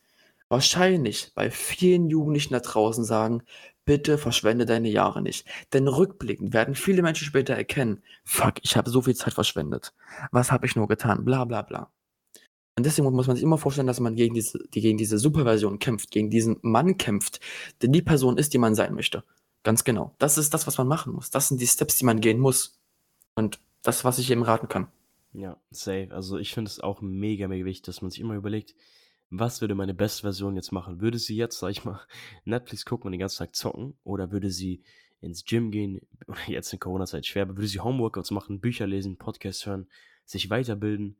[0.50, 3.42] wahrscheinlich bei vielen Jugendlichen da draußen sagen,
[3.86, 5.46] bitte verschwende deine Jahre nicht.
[5.72, 9.94] Denn rückblickend werden viele Menschen später erkennen, fuck, ich habe so viel Zeit verschwendet.
[10.32, 11.24] Was habe ich nur getan?
[11.24, 11.90] Bla bla bla.
[12.76, 15.78] Und deswegen muss man sich immer vorstellen, dass man gegen diese, die, gegen diese Superversion
[15.78, 17.40] kämpft, gegen diesen Mann kämpft,
[17.82, 19.24] der die Person ist, die man sein möchte.
[19.62, 20.14] Ganz genau.
[20.18, 21.30] Das ist das, was man machen muss.
[21.30, 22.80] Das sind die Steps, die man gehen muss.
[23.34, 24.88] Und das, was ich eben raten kann.
[25.32, 26.08] Ja, safe.
[26.10, 28.74] Also ich finde es auch mega, mega wichtig, dass man sich immer überlegt,
[29.30, 31.00] was würde meine beste Version jetzt machen?
[31.00, 32.00] Würde sie jetzt, sag ich mal,
[32.44, 33.94] Netflix gucken und den ganzen Tag zocken?
[34.04, 34.82] Oder würde sie
[35.20, 36.00] ins Gym gehen?
[36.46, 39.86] Jetzt in Corona-Zeit schwer, aber würde sie Homeworkouts machen, Bücher lesen, Podcasts hören,
[40.24, 41.16] sich weiterbilden?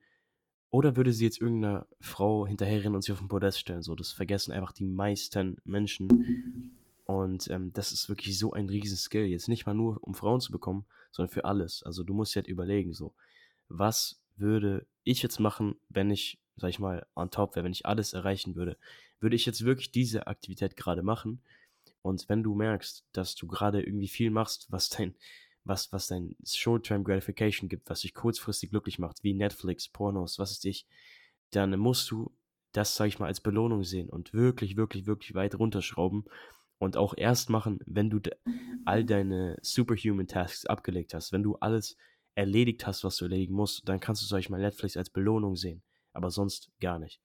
[0.71, 3.83] Oder würde sie jetzt irgendeiner Frau hinterherrennen und sie auf den Podest stellen?
[3.83, 6.71] So, das vergessen einfach die meisten Menschen.
[7.05, 9.25] Und ähm, das ist wirklich so ein riesen Skill.
[9.25, 11.83] Jetzt nicht mal nur, um Frauen zu bekommen, sondern für alles.
[11.83, 13.15] Also du musst dir halt überlegen, so,
[13.69, 17.87] was würde ich jetzt machen, wenn ich sag ich mal, on top wäre, wenn ich
[17.87, 18.77] alles erreichen würde,
[19.19, 21.41] würde ich jetzt wirklich diese Aktivität gerade machen.
[22.03, 25.15] Und wenn du merkst, dass du gerade irgendwie viel machst, was dein,
[25.65, 30.53] was, was dein Short-Term Gratification gibt, was dich kurzfristig glücklich macht, wie Netflix, Pornos, was
[30.53, 30.87] ist dich,
[31.51, 32.31] dann musst du
[32.73, 36.25] das, sag ich mal, als Belohnung sehen und wirklich, wirklich, wirklich weit runterschrauben
[36.79, 38.21] und auch erst machen, wenn du
[38.85, 41.97] all deine Superhuman Tasks abgelegt hast, wenn du alles
[42.35, 45.57] erledigt hast, was du erledigen musst, dann kannst du, sag ich mal, Netflix als Belohnung
[45.57, 47.21] sehen aber sonst gar nicht.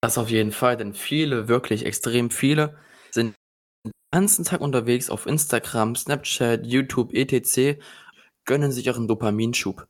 [0.00, 2.76] Das auf jeden Fall, denn viele, wirklich extrem viele,
[3.10, 3.34] sind
[3.84, 7.80] den ganzen Tag unterwegs auf Instagram, Snapchat, YouTube, etc.,
[8.44, 9.86] gönnen sich ihren Dopaminschub.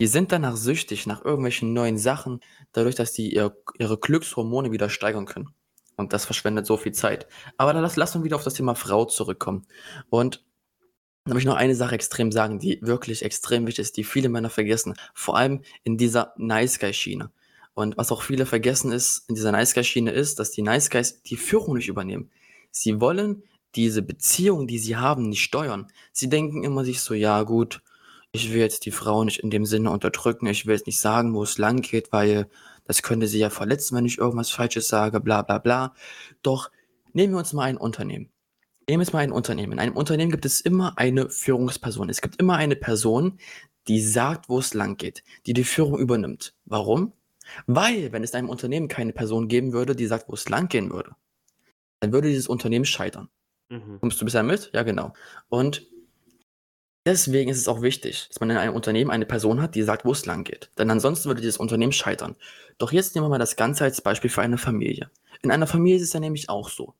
[0.00, 2.40] Die sind danach süchtig nach irgendwelchen neuen Sachen,
[2.72, 5.54] dadurch, dass die ihr, ihre Glückshormone wieder steigern können.
[5.96, 7.28] Und das verschwendet so viel Zeit.
[7.56, 9.66] Aber lass, lass uns wieder auf das Thema Frau zurückkommen.
[10.10, 10.44] Und
[11.24, 14.28] da möchte ich noch eine Sache extrem sagen, die wirklich extrem wichtig ist, die viele
[14.28, 14.94] Männer vergessen.
[15.14, 17.30] Vor allem in dieser Nice Guy Schiene.
[17.74, 20.90] Und was auch viele vergessen ist, in dieser Nice Guy Schiene ist, dass die Nice
[20.90, 22.30] Guys die Führung nicht übernehmen.
[22.70, 23.44] Sie wollen
[23.76, 25.86] diese Beziehung, die sie haben, nicht steuern.
[26.12, 27.82] Sie denken immer sich so, ja gut,
[28.32, 31.34] ich will jetzt die Frau nicht in dem Sinne unterdrücken, ich will jetzt nicht sagen,
[31.34, 32.48] wo es lang geht, weil
[32.84, 35.94] das könnte sie ja verletzen, wenn ich irgendwas Falsches sage, bla bla bla.
[36.42, 36.70] Doch
[37.12, 38.31] nehmen wir uns mal ein Unternehmen.
[38.88, 39.72] Nehmen wir jetzt mal ein Unternehmen.
[39.72, 42.08] In einem Unternehmen gibt es immer eine Führungsperson.
[42.08, 43.38] Es gibt immer eine Person,
[43.88, 46.54] die sagt, wo es lang geht, die die Führung übernimmt.
[46.64, 47.12] Warum?
[47.66, 50.68] Weil, wenn es in einem Unternehmen keine Person geben würde, die sagt, wo es lang
[50.68, 51.14] gehen würde,
[52.00, 53.28] dann würde dieses Unternehmen scheitern.
[53.68, 53.98] Mhm.
[54.00, 54.70] Kommst du bisher mit?
[54.72, 55.12] Ja, genau.
[55.48, 55.86] Und
[57.06, 60.04] deswegen ist es auch wichtig, dass man in einem Unternehmen eine Person hat, die sagt,
[60.04, 60.70] wo es lang geht.
[60.78, 62.36] Denn ansonsten würde dieses Unternehmen scheitern.
[62.78, 65.10] Doch jetzt nehmen wir mal das Ganze als Beispiel für eine Familie.
[65.42, 66.94] In einer Familie ist es ja nämlich auch so.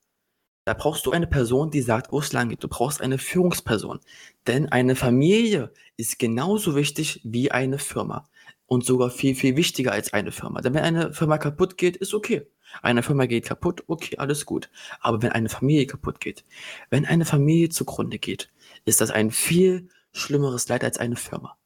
[0.65, 2.63] Da brauchst du eine Person, die sagt, wo es lang geht.
[2.63, 3.99] Du brauchst eine Führungsperson.
[4.47, 8.29] Denn eine Familie ist genauso wichtig wie eine Firma.
[8.67, 10.61] Und sogar viel, viel wichtiger als eine Firma.
[10.61, 12.47] Denn wenn eine Firma kaputt geht, ist okay.
[12.81, 14.71] Eine Firma geht kaputt, okay, alles gut.
[15.01, 16.45] Aber wenn eine Familie kaputt geht,
[16.89, 18.51] wenn eine Familie zugrunde geht,
[18.87, 21.59] ist das ein viel schlimmeres Leid als eine Firma.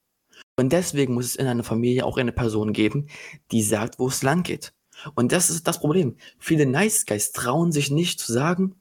[0.56, 3.08] Und deswegen muss es in einer Familie auch eine Person geben,
[3.52, 4.72] die sagt, wo es lang geht.
[5.14, 6.16] Und das ist das Problem.
[6.38, 8.74] Viele Nice Guys trauen sich nicht zu sagen,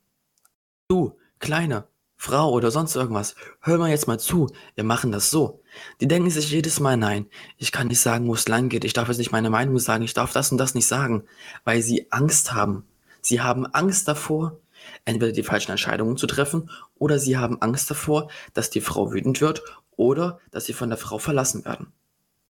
[0.87, 5.63] Du, Kleiner, Frau oder sonst irgendwas, hör mal jetzt mal zu, wir machen das so.
[5.99, 7.25] Die denken sich jedes Mal, nein,
[7.57, 10.03] ich kann nicht sagen, wo es lang geht, ich darf jetzt nicht meine Meinung sagen,
[10.03, 11.23] ich darf das und das nicht sagen,
[11.63, 12.85] weil sie Angst haben.
[13.21, 14.59] Sie haben Angst davor,
[15.05, 16.69] entweder die falschen Entscheidungen zu treffen
[16.99, 19.63] oder sie haben Angst davor, dass die Frau wütend wird
[19.95, 21.93] oder dass sie von der Frau verlassen werden.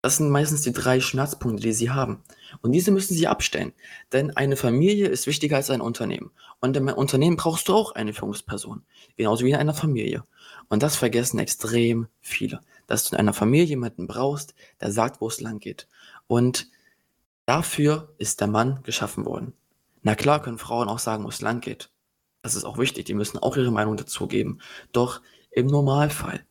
[0.02, 2.24] Das sind meistens die drei Schmerzpunkte, die sie haben.
[2.60, 3.72] Und diese müssen sie abstellen.
[4.10, 6.32] Denn eine Familie ist wichtiger als ein Unternehmen.
[6.60, 8.82] Und im Unternehmen brauchst du auch eine Führungsperson.
[9.16, 10.24] Genauso wie in einer Familie.
[10.68, 12.60] Und das vergessen extrem viele.
[12.88, 15.86] Dass du in einer Familie jemanden brauchst, der sagt, wo es lang geht.
[16.26, 16.68] Und
[17.46, 19.52] dafür ist der Mann geschaffen worden.
[20.02, 21.90] Na klar können Frauen auch sagen, wo es lang geht.
[22.42, 23.06] Das ist auch wichtig.
[23.06, 24.60] Die müssen auch ihre Meinung dazugeben.
[24.90, 26.44] Doch im Normalfall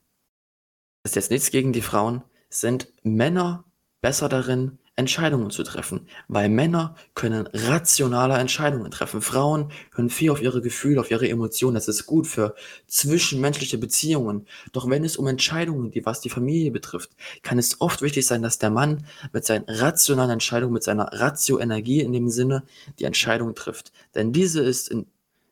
[1.04, 3.66] ist jetzt nichts gegen die Frauen, sind Männer
[4.02, 9.22] besser darin, Entscheidungen zu treffen, weil Männer können rationale Entscheidungen treffen.
[9.22, 11.76] Frauen können viel auf ihre Gefühle, auf ihre Emotionen.
[11.76, 12.56] Das ist gut für
[12.88, 14.48] zwischenmenschliche Beziehungen.
[14.74, 17.12] Doch wenn es um Entscheidungen, die was die Familie betrifft,
[17.42, 22.02] kann es oft wichtig sein, dass der Mann mit seinen rationalen Entscheidungen, mit seiner Ratio-Energie
[22.02, 22.64] in dem Sinne
[23.00, 23.94] die Entscheidung trifft.
[24.14, 25.08] Denn diese ist in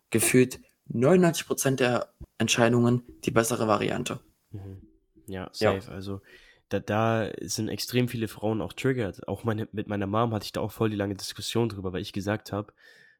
[0.09, 0.59] gefühlt
[0.89, 4.19] 99 Prozent der Entscheidungen die bessere Variante.
[4.51, 4.81] Mhm.
[5.27, 5.87] Ja, safe.
[5.87, 5.93] Ja.
[5.93, 6.21] Also
[6.69, 9.27] da, da sind extrem viele Frauen auch triggert.
[9.27, 12.01] Auch meine, mit meiner Mom hatte ich da auch voll die lange Diskussion drüber, weil
[12.01, 12.73] ich gesagt habe,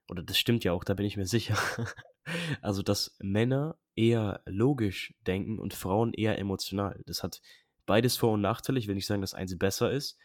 [0.07, 1.57] oder das stimmt ja auch, da bin ich mir sicher,
[2.61, 7.01] also dass Männer eher logisch denken und Frauen eher emotional.
[7.05, 7.41] Das hat
[7.85, 8.79] beides Vor- und Nachteile.
[8.79, 10.17] Ich will nicht sagen, dass eins besser ist,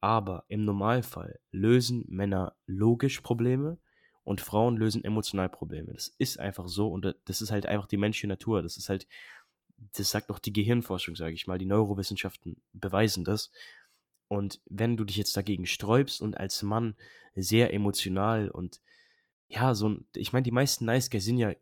[0.00, 3.78] aber im Normalfall lösen Männer logisch Probleme
[4.24, 5.92] und Frauen lösen emotional Probleme.
[5.92, 8.62] Das ist einfach so und das ist halt einfach die menschliche Natur.
[8.62, 9.06] Das ist halt
[9.94, 13.50] das sagt auch die Gehirnforschung, sage ich mal, die Neurowissenschaften beweisen das.
[14.28, 16.94] Und wenn du dich jetzt dagegen sträubst und als Mann
[17.34, 18.80] sehr emotional und
[19.48, 21.52] ja, so ich meine, die meisten Nice Guys sind ja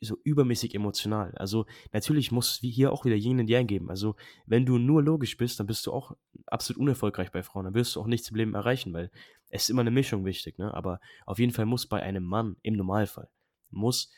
[0.00, 1.34] so übermäßig emotional.
[1.36, 3.90] Also natürlich muss es wie hier auch wieder Yin und Yang geben.
[3.90, 4.16] Also
[4.46, 6.16] wenn du nur logisch bist, dann bist du auch
[6.46, 7.64] absolut unerfolgreich bei Frauen.
[7.64, 9.10] Dann wirst du auch nichts im Leben erreichen, weil
[9.50, 10.58] es ist immer eine Mischung wichtig.
[10.58, 10.72] Ne?
[10.72, 13.28] Aber auf jeden Fall muss bei einem Mann im Normalfall
[13.70, 14.10] muss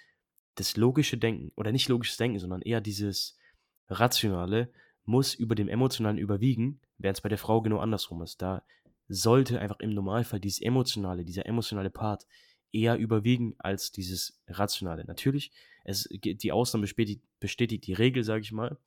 [0.61, 3.37] das logische Denken, oder nicht logisches Denken, sondern eher dieses
[3.89, 4.73] Rationale
[5.05, 8.41] muss über dem Emotionalen überwiegen, während es bei der Frau genau andersrum ist.
[8.43, 8.63] Da
[9.09, 12.27] sollte einfach im Normalfall dieses Emotionale, dieser emotionale Part
[12.73, 15.05] eher überwiegen als dieses Rationale.
[15.05, 15.51] Natürlich,
[15.85, 18.79] es, die Ausnahme bestätigt, bestätigt die Regel, sage ich mal,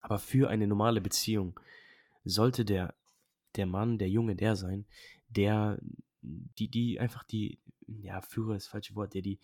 [0.00, 1.58] aber für eine normale Beziehung
[2.24, 2.94] sollte der,
[3.56, 4.84] der Mann, der Junge der sein,
[5.28, 5.78] der
[6.22, 9.38] die, die einfach die, ja, Führer ist das falsche Wort, der die,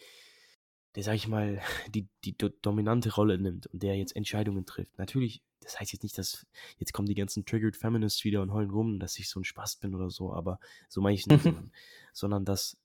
[0.94, 1.60] der, sag ich mal,
[1.94, 4.98] die, die do dominante Rolle nimmt und der jetzt Entscheidungen trifft.
[4.98, 6.46] Natürlich, das heißt jetzt nicht, dass
[6.78, 9.76] jetzt kommen die ganzen Triggered Feminists wieder und heulen rum, dass ich so ein Spaß
[9.76, 11.72] bin oder so, aber so meine ich nicht, sondern,
[12.12, 12.76] sondern dass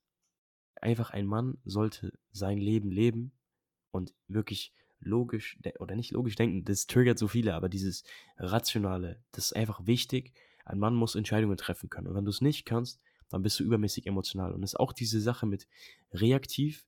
[0.81, 3.31] einfach ein Mann sollte sein Leben leben
[3.91, 8.03] und wirklich logisch oder nicht logisch denken, das triggert so viele, aber dieses
[8.37, 10.33] Rationale, das ist einfach wichtig.
[10.65, 12.07] Ein Mann muss Entscheidungen treffen können.
[12.07, 14.53] Und wenn du es nicht kannst, dann bist du übermäßig emotional.
[14.53, 15.67] Und es ist auch diese Sache mit
[16.11, 16.85] reaktiv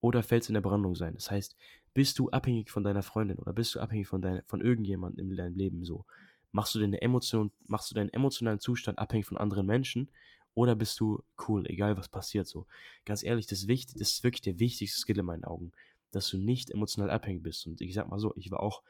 [0.00, 1.14] oder fällst in der Brandung sein.
[1.14, 1.56] Das heißt,
[1.94, 5.36] bist du abhängig von deiner Freundin oder bist du abhängig von, dein, von irgendjemandem in
[5.36, 6.04] deinem Leben so?
[6.52, 10.10] Machst du deine Emotion, machst du deinen emotionalen Zustand abhängig von anderen Menschen
[10.54, 12.66] oder bist du cool, egal was passiert so?
[13.04, 15.72] Ganz ehrlich, das ist, wichtig, das ist wirklich der wichtigste Skill in meinen Augen,
[16.12, 17.66] dass du nicht emotional abhängig bist.
[17.66, 18.82] Und ich sag mal so, ich war auch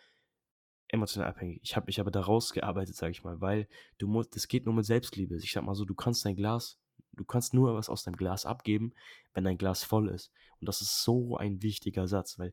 [0.89, 1.61] emotional abhängig.
[1.63, 4.75] Ich habe mich aber daraus gearbeitet, sag ich mal, weil du musst, das geht nur
[4.75, 5.37] mit Selbstliebe.
[5.37, 6.79] Ich sag mal so, du kannst dein Glas
[7.17, 8.93] Du kannst nur was aus deinem Glas abgeben,
[9.35, 10.31] wenn dein Glas voll ist.
[10.61, 12.53] Und das ist so ein wichtiger Satz, weil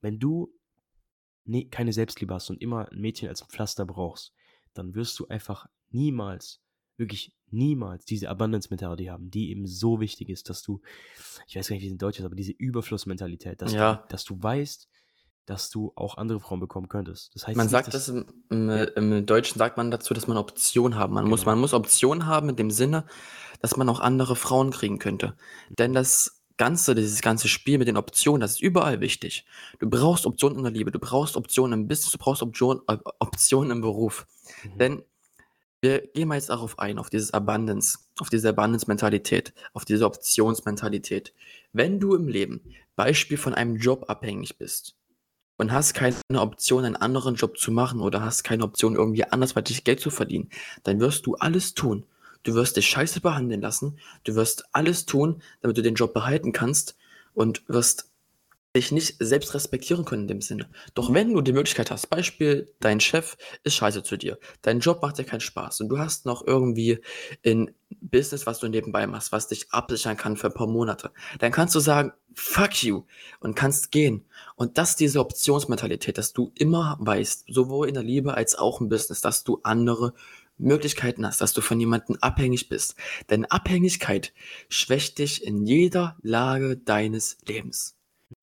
[0.00, 0.52] wenn du
[1.44, 4.32] ne, keine Selbstliebe hast und immer ein Mädchen als Pflaster brauchst,
[4.74, 6.60] dann wirst du einfach niemals,
[6.96, 10.80] wirklich niemals diese Abundance-Mentalität haben, die eben so wichtig ist, dass du,
[11.46, 13.94] ich weiß gar nicht, wie es in Deutsch ist, aber diese Überflussmentalität, dass, ja.
[13.94, 14.88] du, dass du weißt,
[15.46, 17.34] dass du auch andere Frauen bekommen könntest.
[17.34, 18.84] Das heißt man nicht, sagt das im, im, ja.
[18.84, 21.14] im, Deutschen sagt man dazu, dass man Option haben.
[21.14, 21.36] Man genau.
[21.36, 23.04] muss man muss Option haben in dem Sinne,
[23.60, 25.36] dass man auch andere Frauen kriegen könnte.
[25.70, 29.44] Denn das Ganze, dieses ganze Spiel mit den Optionen, das ist überall wichtig.
[29.80, 32.96] Du brauchst Optionen in der Liebe, du brauchst Optionen im Business, du brauchst Option, äh,
[33.18, 34.26] Optionen im Beruf.
[34.62, 34.78] Mhm.
[34.78, 35.02] Denn
[35.80, 41.34] wir gehen mal jetzt darauf ein, auf dieses Abundance, auf diese Abundance-Mentalität, auf diese Optionsmentalität.
[41.72, 42.62] Wenn du im Leben
[42.96, 44.96] Beispiel von einem Job abhängig bist,
[45.56, 49.84] und hast keine Option, einen anderen Job zu machen oder hast keine Option, irgendwie andersweitig
[49.84, 50.50] Geld zu verdienen,
[50.82, 52.04] dann wirst du alles tun.
[52.42, 53.98] Du wirst dich scheiße behandeln lassen.
[54.24, 56.96] Du wirst alles tun, damit du den Job behalten kannst
[57.32, 58.10] und wirst
[58.76, 60.68] dich nicht selbst respektieren können in dem Sinne.
[60.94, 65.00] Doch wenn du die Möglichkeit hast, Beispiel, dein Chef ist scheiße zu dir, dein Job
[65.00, 66.98] macht dir keinen Spaß und du hast noch irgendwie
[67.46, 71.52] ein Business, was du nebenbei machst, was dich absichern kann für ein paar Monate, dann
[71.52, 73.04] kannst du sagen, fuck you
[73.40, 74.24] und kannst gehen.
[74.56, 78.80] Und das ist diese Optionsmentalität, dass du immer weißt, sowohl in der Liebe als auch
[78.80, 80.14] im Business, dass du andere
[80.58, 82.96] Möglichkeiten hast, dass du von jemandem abhängig bist.
[83.30, 84.32] Denn Abhängigkeit
[84.68, 87.96] schwächt dich in jeder Lage deines Lebens.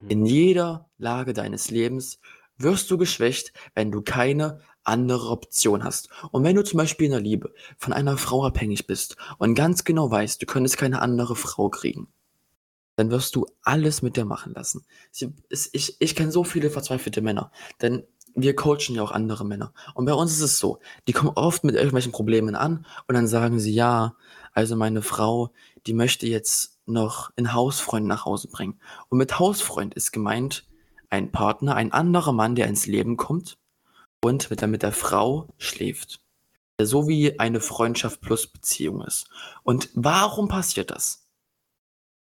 [0.07, 2.19] In jeder Lage deines Lebens
[2.57, 6.09] wirst du geschwächt, wenn du keine andere Option hast.
[6.31, 9.83] Und wenn du zum Beispiel in der Liebe von einer Frau abhängig bist und ganz
[9.83, 12.07] genau weißt, du könntest keine andere Frau kriegen,
[12.95, 14.85] dann wirst du alles mit dir machen lassen.
[15.51, 17.51] Ich, ich kenne so viele verzweifelte Männer,
[17.81, 18.03] denn
[18.35, 19.73] wir coachen ja auch andere Männer.
[19.93, 23.27] Und bei uns ist es so, die kommen oft mit irgendwelchen Problemen an und dann
[23.27, 24.15] sagen sie, ja,
[24.53, 25.51] also meine Frau,
[25.87, 28.79] die möchte jetzt noch einen Hausfreund nach Hause bringen.
[29.09, 30.67] Und mit Hausfreund ist gemeint
[31.09, 33.57] ein Partner, ein anderer Mann, der ins Leben kommt
[34.23, 36.21] und mit der, mit der Frau schläft.
[36.81, 39.29] So wie eine Freundschaft plus Beziehung ist.
[39.63, 41.27] Und warum passiert das?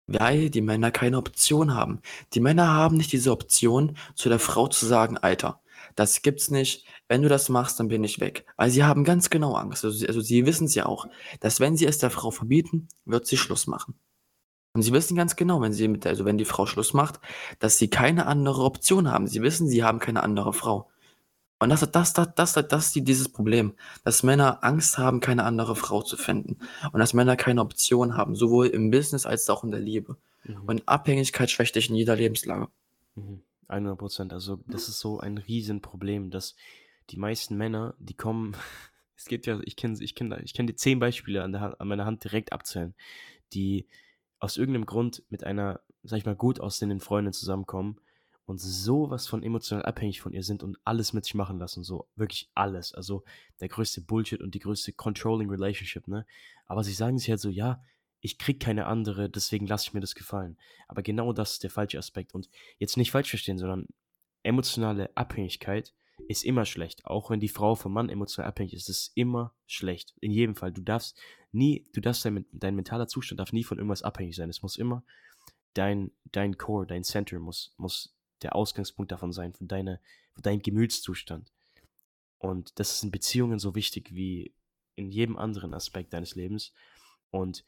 [0.07, 1.99] Weil die Männer keine Option haben.
[2.33, 5.61] Die Männer haben nicht diese Option, zu der Frau zu sagen, Alter,
[5.95, 6.85] das gibt's nicht.
[7.07, 8.45] Wenn du das machst, dann bin ich weg.
[8.57, 9.85] Weil sie haben ganz genau Angst.
[9.85, 11.07] Also, sie, also sie wissen es ja auch,
[11.39, 13.95] dass wenn sie es der Frau verbieten, wird sie Schluss machen.
[14.73, 17.21] Und sie wissen ganz genau, wenn sie mit der, also wenn die Frau Schluss macht,
[17.59, 19.25] dass sie keine andere Option haben.
[19.27, 20.89] Sie wissen, sie haben keine andere Frau.
[21.59, 25.45] Und das, das, das, das, das, das ist dieses Problem, dass Männer Angst haben, keine
[25.45, 26.57] andere Frau zu finden.
[26.91, 30.17] Und dass Männer keine Option haben, sowohl im Business als auch in der Liebe.
[30.43, 30.63] Mhm.
[30.65, 32.67] Und Abhängigkeit schwächt dich in jeder Lebenslage.
[33.15, 33.41] Mhm.
[33.67, 34.33] 100 Prozent.
[34.33, 36.55] Also, das ist so ein Riesenproblem, dass
[37.09, 38.55] die meisten Männer, die kommen,
[39.15, 41.87] es gibt ja, ich kenne ich kenn, ich kenn die zehn Beispiele an, der, an
[41.87, 42.93] meiner Hand direkt abzählen,
[43.53, 43.87] die
[44.39, 47.99] aus irgendeinem Grund mit einer, sag ich mal, gut aussehenden Freundin zusammenkommen
[48.45, 52.07] und sowas von emotional abhängig von ihr sind und alles mit sich machen lassen, so
[52.15, 52.93] wirklich alles.
[52.93, 53.23] Also
[53.59, 56.25] der größte Bullshit und die größte controlling Relationship, ne?
[56.67, 57.81] Aber sie sagen sich halt so, ja,
[58.25, 60.57] ich krieg keine andere, deswegen lasse ich mir das gefallen.
[60.87, 62.33] Aber genau das ist der falsche Aspekt.
[62.33, 63.87] Und jetzt nicht falsch verstehen, sondern
[64.41, 65.93] emotionale Abhängigkeit
[66.27, 67.05] ist immer schlecht.
[67.05, 70.15] Auch wenn die Frau vom Mann emotional abhängig ist, ist es immer schlecht.
[70.21, 70.71] In jedem Fall.
[70.71, 71.19] Du darfst
[71.51, 74.49] nie, du darfst dein, dein mentaler Zustand darf nie von irgendwas abhängig sein.
[74.49, 75.03] Es muss immer
[75.75, 79.99] dein, dein Core, dein Center muss, muss der Ausgangspunkt davon sein, von, deiner,
[80.33, 81.51] von deinem Gemütszustand.
[82.39, 84.55] Und das ist in Beziehungen so wichtig wie
[84.95, 86.73] in jedem anderen Aspekt deines Lebens.
[87.29, 87.63] Und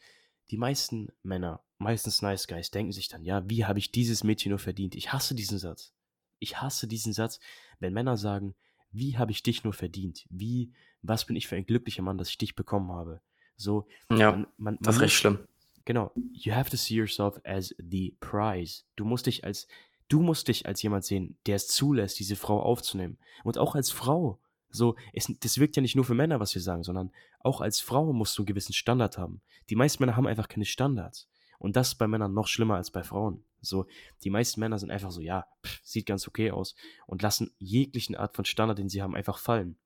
[0.51, 4.51] die meisten Männer, meistens Nice Guys, denken sich dann, ja, wie habe ich dieses Mädchen
[4.51, 4.95] nur verdient?
[4.95, 5.93] Ich hasse diesen Satz.
[6.39, 7.39] Ich hasse diesen Satz,
[7.79, 8.55] wenn Männer sagen,
[8.91, 10.25] wie habe ich dich nur verdient?
[10.29, 13.21] Wie, was bin ich für ein glücklicher Mann, dass ich dich bekommen habe?
[13.55, 15.39] So, ja, man, man, man das ist recht schlimm.
[15.85, 18.83] Genau, you have to see yourself as the prize.
[18.95, 19.67] Du musst dich als,
[20.09, 23.17] du musst dich als jemand sehen, der es zulässt, diese Frau aufzunehmen.
[23.43, 24.39] Und auch als Frau.
[24.69, 27.79] So, es, das wirkt ja nicht nur für Männer, was wir sagen, sondern auch als
[27.79, 29.41] Frau musst du einen gewissen Standard haben.
[29.69, 31.29] Die meisten Männer haben einfach keine Standards.
[31.59, 33.43] Und das ist bei Männern noch schlimmer als bei Frauen.
[33.61, 33.87] So,
[34.23, 36.75] die meisten Männer sind einfach so, ja, pff, sieht ganz okay aus
[37.07, 39.77] und lassen jeglichen Art von Standard, den sie haben, einfach fallen.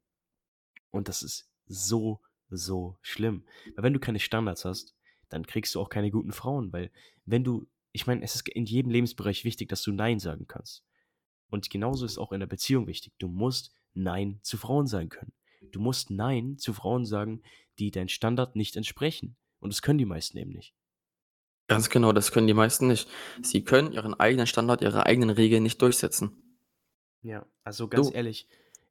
[0.89, 3.45] Und das ist so, so schlimm.
[3.75, 4.95] Weil wenn du keine Standards hast,
[5.29, 6.91] dann kriegst du auch keine guten Frauen, weil
[7.25, 10.83] wenn du, ich meine, es ist in jedem Lebensbereich wichtig, dass du Nein sagen kannst.
[11.49, 13.13] Und genauso ist auch in der Beziehung wichtig.
[13.17, 15.33] Du musst Nein zu Frauen sagen können.
[15.71, 17.41] Du musst Nein zu Frauen sagen,
[17.79, 19.35] die dein Standard nicht entsprechen.
[19.59, 20.73] Und das können die meisten eben nicht.
[21.67, 23.07] Ganz genau, das können die meisten nicht.
[23.41, 26.59] Sie können ihren eigenen Standard, ihre eigenen Regeln nicht durchsetzen.
[27.21, 28.47] Ja, also ganz du, ehrlich,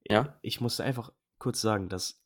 [0.08, 0.38] ja?
[0.40, 2.22] ich muss einfach kurz sagen, dass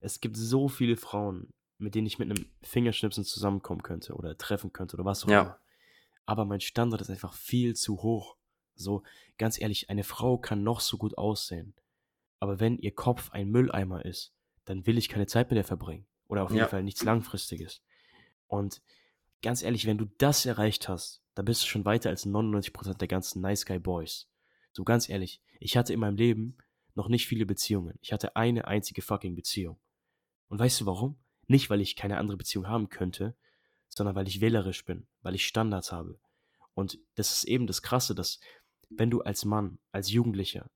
[0.00, 4.72] es gibt so viele Frauen, mit denen ich mit einem Fingerschnipsen zusammenkommen könnte oder treffen
[4.72, 5.40] könnte oder was auch ja.
[5.42, 5.58] immer.
[6.26, 8.36] Aber mein Standard ist einfach viel zu hoch.
[8.76, 9.02] So,
[9.38, 11.74] ganz ehrlich, eine Frau kann noch so gut aussehen.
[12.40, 14.32] Aber wenn ihr Kopf ein Mülleimer ist,
[14.64, 16.06] dann will ich keine Zeit mit ihr verbringen.
[16.28, 16.68] Oder auf jeden ja.
[16.68, 17.82] Fall nichts Langfristiges.
[18.46, 18.82] Und
[19.42, 23.08] ganz ehrlich, wenn du das erreicht hast, dann bist du schon weiter als 99% der
[23.08, 24.28] ganzen Nice Guy Boys.
[24.72, 26.56] So ganz ehrlich, ich hatte in meinem Leben
[26.94, 27.98] noch nicht viele Beziehungen.
[28.02, 29.78] Ich hatte eine einzige fucking Beziehung.
[30.48, 31.16] Und weißt du warum?
[31.46, 33.36] Nicht, weil ich keine andere Beziehung haben könnte,
[33.88, 36.18] sondern weil ich wählerisch bin, weil ich Standards habe.
[36.74, 38.40] Und das ist eben das Krasse, dass
[38.90, 40.70] wenn du als Mann, als Jugendlicher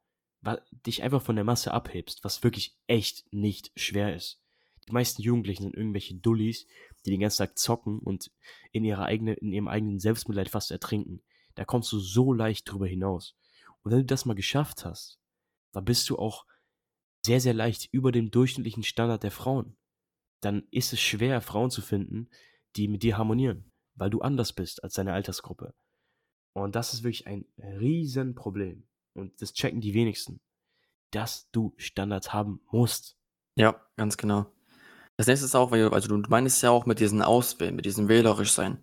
[0.87, 4.40] dich einfach von der Masse abhebst, was wirklich echt nicht schwer ist.
[4.88, 6.66] Die meisten Jugendlichen sind irgendwelche Dullis,
[7.05, 8.31] die den ganzen Tag zocken und
[8.72, 11.22] in, ihrer eigene, in ihrem eigenen Selbstmitleid fast ertrinken.
[11.55, 13.36] Da kommst du so leicht drüber hinaus.
[13.82, 15.20] Und wenn du das mal geschafft hast,
[15.72, 16.47] dann bist du auch
[17.24, 19.76] sehr, sehr leicht über dem durchschnittlichen Standard der Frauen.
[20.40, 22.28] Dann ist es schwer, Frauen zu finden,
[22.74, 25.74] die mit dir harmonieren, weil du anders bist als deine Altersgruppe.
[26.53, 28.88] Und das ist wirklich ein Riesenproblem.
[29.14, 30.40] Und das checken die wenigsten.
[31.10, 33.16] Dass du Standards haben musst.
[33.56, 34.46] Ja, ganz genau.
[35.16, 38.08] Das nächste ist auch, weil also du meinst ja auch mit diesen Auswählen, mit diesem
[38.08, 38.82] wählerisch sein.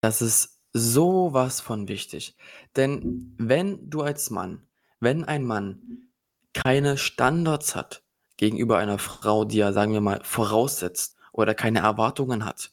[0.00, 2.36] Das ist so was von wichtig.
[2.76, 4.68] Denn wenn du als Mann
[5.00, 6.10] wenn ein Mann
[6.54, 8.02] keine Standards hat
[8.36, 12.72] gegenüber einer Frau, die er, sagen wir mal, voraussetzt oder keine Erwartungen hat,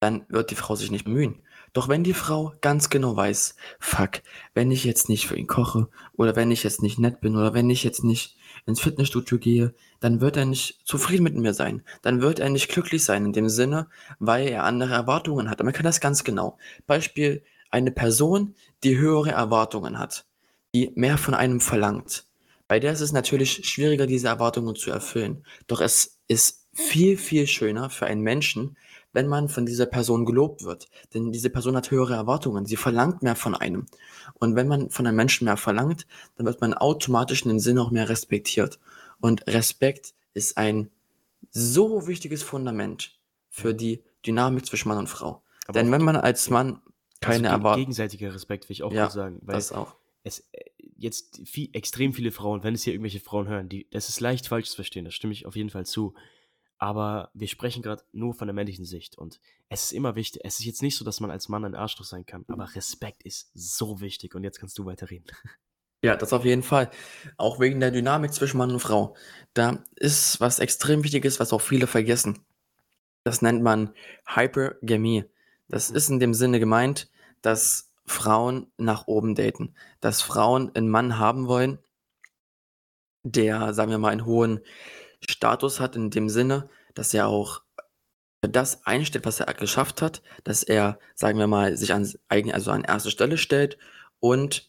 [0.00, 1.42] dann wird die Frau sich nicht bemühen.
[1.76, 4.22] Doch wenn die Frau ganz genau weiß, fuck,
[4.54, 7.52] wenn ich jetzt nicht für ihn koche oder wenn ich jetzt nicht nett bin oder
[7.52, 11.82] wenn ich jetzt nicht ins Fitnessstudio gehe, dann wird er nicht zufrieden mit mir sein.
[12.00, 15.60] Dann wird er nicht glücklich sein in dem Sinne, weil er andere Erwartungen hat.
[15.60, 16.56] Und man kann das ganz genau.
[16.86, 20.24] Beispiel eine Person, die höhere Erwartungen hat
[20.76, 22.26] die mehr von einem verlangt.
[22.68, 25.44] Bei der ist es natürlich schwieriger, diese Erwartungen zu erfüllen.
[25.68, 28.76] Doch es ist viel, viel schöner für einen Menschen,
[29.12, 30.88] wenn man von dieser Person gelobt wird.
[31.14, 32.66] Denn diese Person hat höhere Erwartungen.
[32.66, 33.86] Sie verlangt mehr von einem.
[34.34, 37.78] Und wenn man von einem Menschen mehr verlangt, dann wird man automatisch in den Sinn
[37.78, 38.78] auch mehr respektiert.
[39.20, 40.90] Und Respekt ist ein
[41.50, 45.42] so wichtiges Fundament für die Dynamik zwischen Mann und Frau.
[45.66, 46.80] Aber Denn wenn man als Mann
[47.20, 47.84] keine also Erwartungen.
[47.86, 49.38] Gegenseitiger Respekt, will ich auch ja, sagen.
[49.42, 49.96] Weil das auch
[50.26, 50.64] es äh,
[50.98, 54.48] jetzt viel, extrem viele Frauen, wenn es hier irgendwelche Frauen hören, die, das ist leicht
[54.48, 56.14] falsch zu verstehen, das stimme ich auf jeden Fall zu.
[56.78, 59.16] Aber wir sprechen gerade nur von der männlichen Sicht.
[59.16, 61.74] Und es ist immer wichtig, es ist jetzt nicht so, dass man als Mann ein
[61.74, 64.34] Arschloch sein kann, aber Respekt ist so wichtig.
[64.34, 65.26] Und jetzt kannst du weiterreden.
[66.02, 66.90] Ja, das auf jeden Fall.
[67.36, 69.16] Auch wegen der Dynamik zwischen Mann und Frau.
[69.54, 72.44] Da ist was extrem Wichtiges, was auch viele vergessen.
[73.24, 73.92] Das nennt man
[74.26, 75.24] Hypergamie.
[75.68, 75.96] Das mhm.
[75.96, 77.10] ist in dem Sinne gemeint,
[77.42, 79.74] dass Frauen nach oben daten.
[80.00, 81.78] Dass Frauen einen Mann haben wollen,
[83.24, 84.60] der, sagen wir mal, einen hohen
[85.28, 87.62] Status hat, in dem Sinne, dass er auch
[88.42, 92.84] das einstellt, was er geschafft hat, dass er, sagen wir mal, sich an, also an
[92.84, 93.78] erste Stelle stellt
[94.20, 94.68] und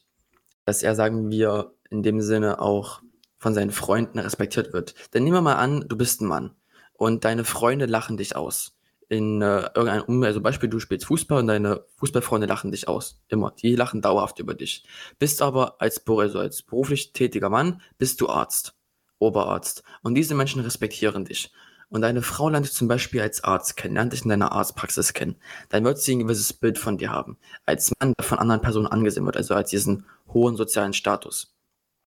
[0.66, 3.02] dass er, sagen wir, in dem Sinne auch
[3.38, 4.96] von seinen Freunden respektiert wird.
[5.14, 6.56] Denn nehmen wir mal an, du bist ein Mann
[6.94, 8.78] und deine Freunde lachen dich aus
[9.10, 13.22] in äh, irgendeinem um also Beispiel, du spielst Fußball und deine Fußballfreunde lachen dich aus.
[13.30, 13.52] Immer.
[13.52, 14.86] Die lachen dauerhaft über dich.
[15.18, 18.77] Bist aber als, also als beruflich tätiger Mann, bist du Arzt.
[19.20, 19.84] Oberarzt.
[20.04, 21.52] Und diese Menschen respektieren dich.
[21.90, 25.14] Und deine Frau lernt dich zum Beispiel als Arzt kennen, lernt dich in deiner Arztpraxis
[25.14, 25.38] kennen.
[25.70, 27.38] Dann wird sie ein gewisses Bild von dir haben.
[27.66, 31.54] Als Mann, der von anderen Personen angesehen wird, also als diesen hohen sozialen Status.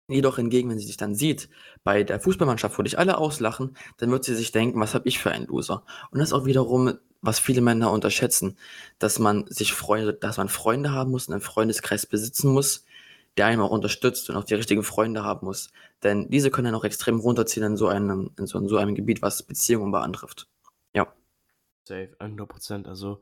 [0.10, 1.50] Jedoch hingegen, wenn sie dich dann sieht,
[1.84, 5.20] bei der Fußballmannschaft, wo dich alle auslachen, dann wird sie sich denken, was habe ich
[5.20, 5.84] für einen Loser?
[6.12, 8.58] Und das ist auch wiederum, was viele Männer unterschätzen,
[9.00, 12.86] dass man sich Freunde, dass man Freunde haben muss, einen Freundeskreis besitzen muss,
[13.38, 15.72] der einem auch unterstützt und auch die richtigen Freunde haben muss.
[16.04, 18.96] Denn diese können dann auch extrem runterziehen in so einem, in so, in so einem
[18.96, 20.48] Gebiet, was Beziehungen beantrifft.
[20.94, 21.14] Ja.
[21.84, 23.22] Safe, 100% Also,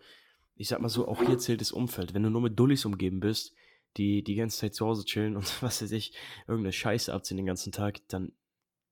[0.56, 2.14] ich sag mal so, auch hier zählt das Umfeld.
[2.14, 3.54] Wenn du nur mit Dullis umgeben bist,
[3.98, 6.14] die die ganze Zeit zu Hause chillen und was weiß ich,
[6.48, 8.32] irgendeine Scheiße abziehen den ganzen Tag, dann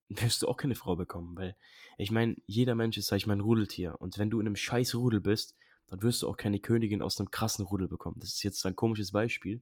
[0.10, 1.56] wirst du auch keine Frau bekommen, weil
[1.98, 4.56] ich meine, jeder Mensch ist, sag ich mal, ein Rudeltier und wenn du in einem
[4.56, 5.56] scheiß Rudel bist,
[5.88, 8.18] dann wirst du auch keine Königin aus einem krassen Rudel bekommen.
[8.20, 9.62] Das ist jetzt ein komisches Beispiel,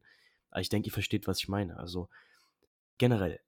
[0.51, 1.77] aber ich denke, ihr versteht, was ich meine.
[1.77, 2.09] Also
[2.97, 3.39] generell,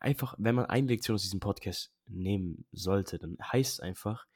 [0.00, 4.26] einfach, wenn man eine Lektion aus diesem Podcast nehmen sollte, dann heißt es einfach,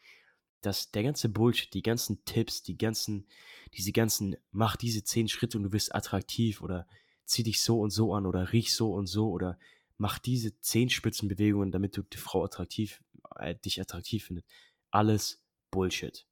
[0.61, 3.27] dass der ganze Bullshit, die ganzen Tipps, die ganzen,
[3.75, 6.87] diese ganzen, mach diese zehn Schritte und du wirst attraktiv oder
[7.25, 9.59] zieh dich so und so an oder riech so und so oder
[9.97, 13.03] mach diese zehn Spitzenbewegungen, damit du die Frau attraktiv,
[13.37, 14.47] äh, dich attraktiv findet.
[14.91, 16.27] Alles Bullshit.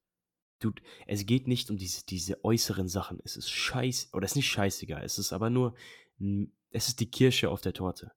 [0.61, 0.73] Du,
[1.07, 3.19] es geht nicht um diese, diese äußeren Sachen.
[3.25, 5.03] Es ist scheiß, oder es ist nicht scheißegal.
[5.03, 5.75] Es ist aber nur,
[6.71, 8.13] es ist die Kirsche auf der Torte.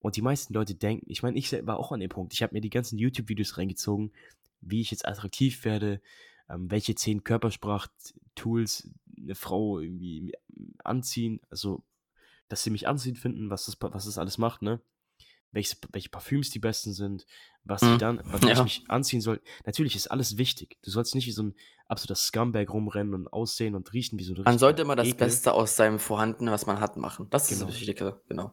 [0.00, 2.34] Und die meisten Leute denken, ich meine, ich war auch an dem Punkt.
[2.34, 4.12] Ich habe mir die ganzen YouTube-Videos reingezogen,
[4.60, 6.00] wie ich jetzt attraktiv werde,
[6.48, 10.32] ähm, welche zehn Körpersprach-Tools eine Frau irgendwie
[10.84, 11.82] anziehen, also
[12.48, 14.80] dass sie mich anziehen finden, was das, was das alles macht, ne?
[15.56, 17.24] Welche, welche Parfüms die besten sind,
[17.64, 17.92] was mhm.
[17.92, 18.52] ich dann, was ja.
[18.52, 19.40] ich mich anziehen soll.
[19.64, 20.76] Natürlich ist alles wichtig.
[20.82, 21.54] Du sollst nicht wie so ein
[21.86, 25.18] absoluter Scumbag rumrennen und aussehen und riechen wie so ein Man sollte immer das Ekel.
[25.18, 27.28] Beste aus seinem Vorhandenen, was man hat, machen.
[27.30, 27.62] Das genau.
[27.62, 28.52] ist das Wichtige, genau.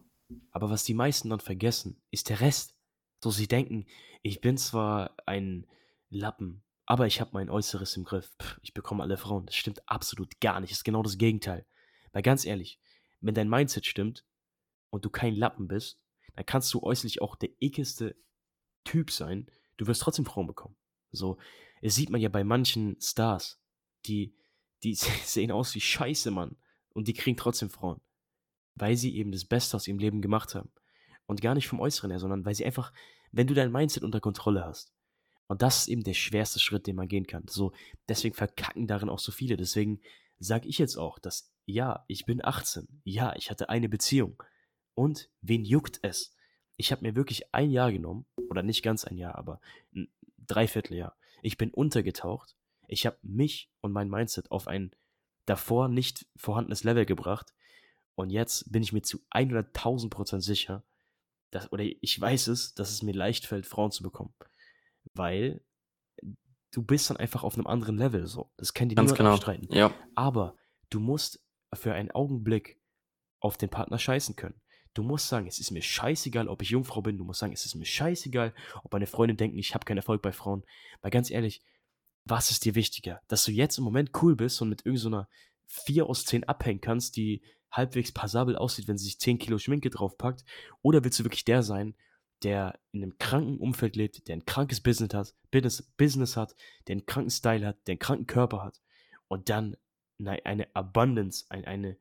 [0.51, 2.77] Aber was die meisten dann vergessen, ist der Rest.
[3.21, 3.85] So, sie denken,
[4.21, 5.67] ich bin zwar ein
[6.09, 6.63] Lappen.
[6.85, 8.31] Aber ich habe mein Äußeres im Griff.
[8.41, 9.45] Pff, ich bekomme alle Frauen.
[9.45, 10.71] Das stimmt absolut gar nicht.
[10.71, 11.65] Das ist genau das Gegenteil.
[12.13, 12.79] Weil ganz ehrlich,
[13.19, 14.23] wenn dein Mindset stimmt
[14.89, 15.99] und du kein Lappen bist,
[16.35, 18.15] dann kannst du äußerlich auch der ekelste
[18.83, 19.47] Typ sein.
[19.77, 20.75] Du wirst trotzdem Frauen bekommen.
[21.11, 21.37] So,
[21.81, 23.61] es sieht man ja bei manchen Stars,
[24.05, 24.35] die,
[24.83, 24.93] die
[25.25, 26.55] sehen aus wie Scheiße, Mann.
[26.93, 28.01] Und die kriegen trotzdem Frauen.
[28.75, 30.71] Weil sie eben das Beste aus ihrem Leben gemacht haben.
[31.25, 32.91] Und gar nicht vom Äußeren her, sondern weil sie einfach,
[33.31, 34.93] wenn du dein Mindset unter Kontrolle hast,
[35.47, 37.45] und das ist eben der schwerste Schritt, den man gehen kann.
[37.47, 37.73] So,
[38.07, 39.57] deswegen verkacken darin auch so viele.
[39.57, 40.01] Deswegen
[40.39, 43.01] sage ich jetzt auch, dass Ja, ich bin 18.
[43.03, 44.41] Ja, ich hatte eine Beziehung.
[44.95, 46.35] Und wen juckt es?
[46.77, 49.59] Ich habe mir wirklich ein Jahr genommen, oder nicht ganz ein Jahr, aber
[49.95, 51.15] ein Dreivierteljahr.
[51.41, 52.55] Ich bin untergetaucht.
[52.87, 54.91] Ich habe mich und mein Mindset auf ein
[55.45, 57.53] davor nicht vorhandenes Level gebracht.
[58.15, 60.83] Und jetzt bin ich mir zu 100.000 Prozent sicher,
[61.51, 64.33] dass, oder ich weiß es, dass es mir leicht fällt, Frauen zu bekommen.
[65.13, 65.61] Weil
[66.71, 68.51] du bist dann einfach auf einem anderen Level so.
[68.57, 69.33] Das kann die niemand genau.
[69.33, 69.67] abstreiten.
[69.71, 69.93] Ja.
[70.15, 70.55] Aber
[70.89, 72.79] du musst für einen Augenblick
[73.39, 74.59] auf den Partner scheißen können.
[74.93, 77.17] Du musst sagen, es ist mir scheißegal, ob ich Jungfrau bin.
[77.17, 80.21] Du musst sagen, es ist mir scheißegal, ob meine Freunde denken, ich habe keinen Erfolg
[80.21, 80.63] bei Frauen.
[81.01, 81.61] Weil ganz ehrlich,
[82.25, 83.21] was ist dir wichtiger?
[83.27, 85.27] Dass du jetzt im Moment cool bist und mit irgendeiner
[85.65, 87.41] so 4 aus 10 abhängen kannst, die
[87.71, 90.45] halbwegs passabel aussieht, wenn sie sich 10 Kilo Schminke draufpackt?
[90.81, 91.95] Oder willst du wirklich der sein,
[92.43, 96.55] der in einem kranken Umfeld lebt, der ein krankes Business hat, Business, Business hat,
[96.87, 98.81] der einen kranken Style hat, der einen kranken Körper hat
[99.27, 99.75] und dann
[100.19, 101.97] eine, Abundance, ein, eine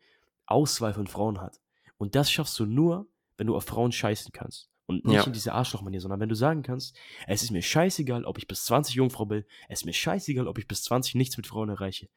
[0.47, 1.62] Auswahl von Frauen hat?
[2.03, 4.69] Und das schaffst du nur, wenn du auf Frauen scheißen kannst.
[4.87, 5.23] Und nicht Ja.
[5.23, 6.97] in diese Arschlochmanier, sondern wenn du sagen kannst,
[7.29, 10.59] es ist mir scheißegal, ob ich bis 20 Jungfrau bin, es ist mir scheißegal, ob
[10.59, 12.09] ich bis 20 nichts mit Frauen erreiche.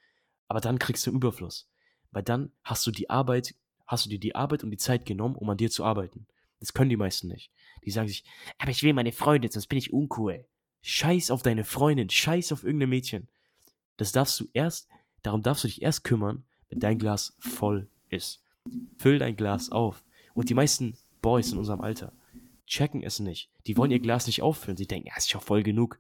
[0.48, 1.70] Aber dann kriegst du einen Überfluss.
[2.10, 3.54] Weil dann hast du die Arbeit,
[3.86, 6.26] hast du dir die Arbeit und die Zeit genommen, um an dir zu arbeiten.
[6.60, 7.52] Das können die meisten nicht.
[7.84, 8.24] Die sagen sich,
[8.58, 10.48] aber ich will meine Freundin, sonst bin ich uncool.
[10.82, 13.28] Scheiß auf deine Freundin, scheiß auf irgendein Mädchen.
[13.98, 14.90] Das darfst du erst,
[15.22, 18.42] darum darfst du dich erst kümmern, wenn dein Glas voll ist.
[18.98, 20.04] Füll dein Glas auf.
[20.34, 22.12] Und die meisten Boys in unserem Alter
[22.68, 23.50] checken es nicht.
[23.68, 24.78] Die wollen ihr Glas nicht auffüllen.
[24.78, 26.00] Sie denken, ja, ist ja voll genug.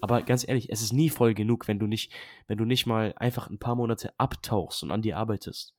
[0.00, 2.12] Aber ganz ehrlich, es ist nie voll genug, wenn du nicht,
[2.48, 5.74] wenn du nicht mal einfach ein paar Monate abtauchst und an dir arbeitest.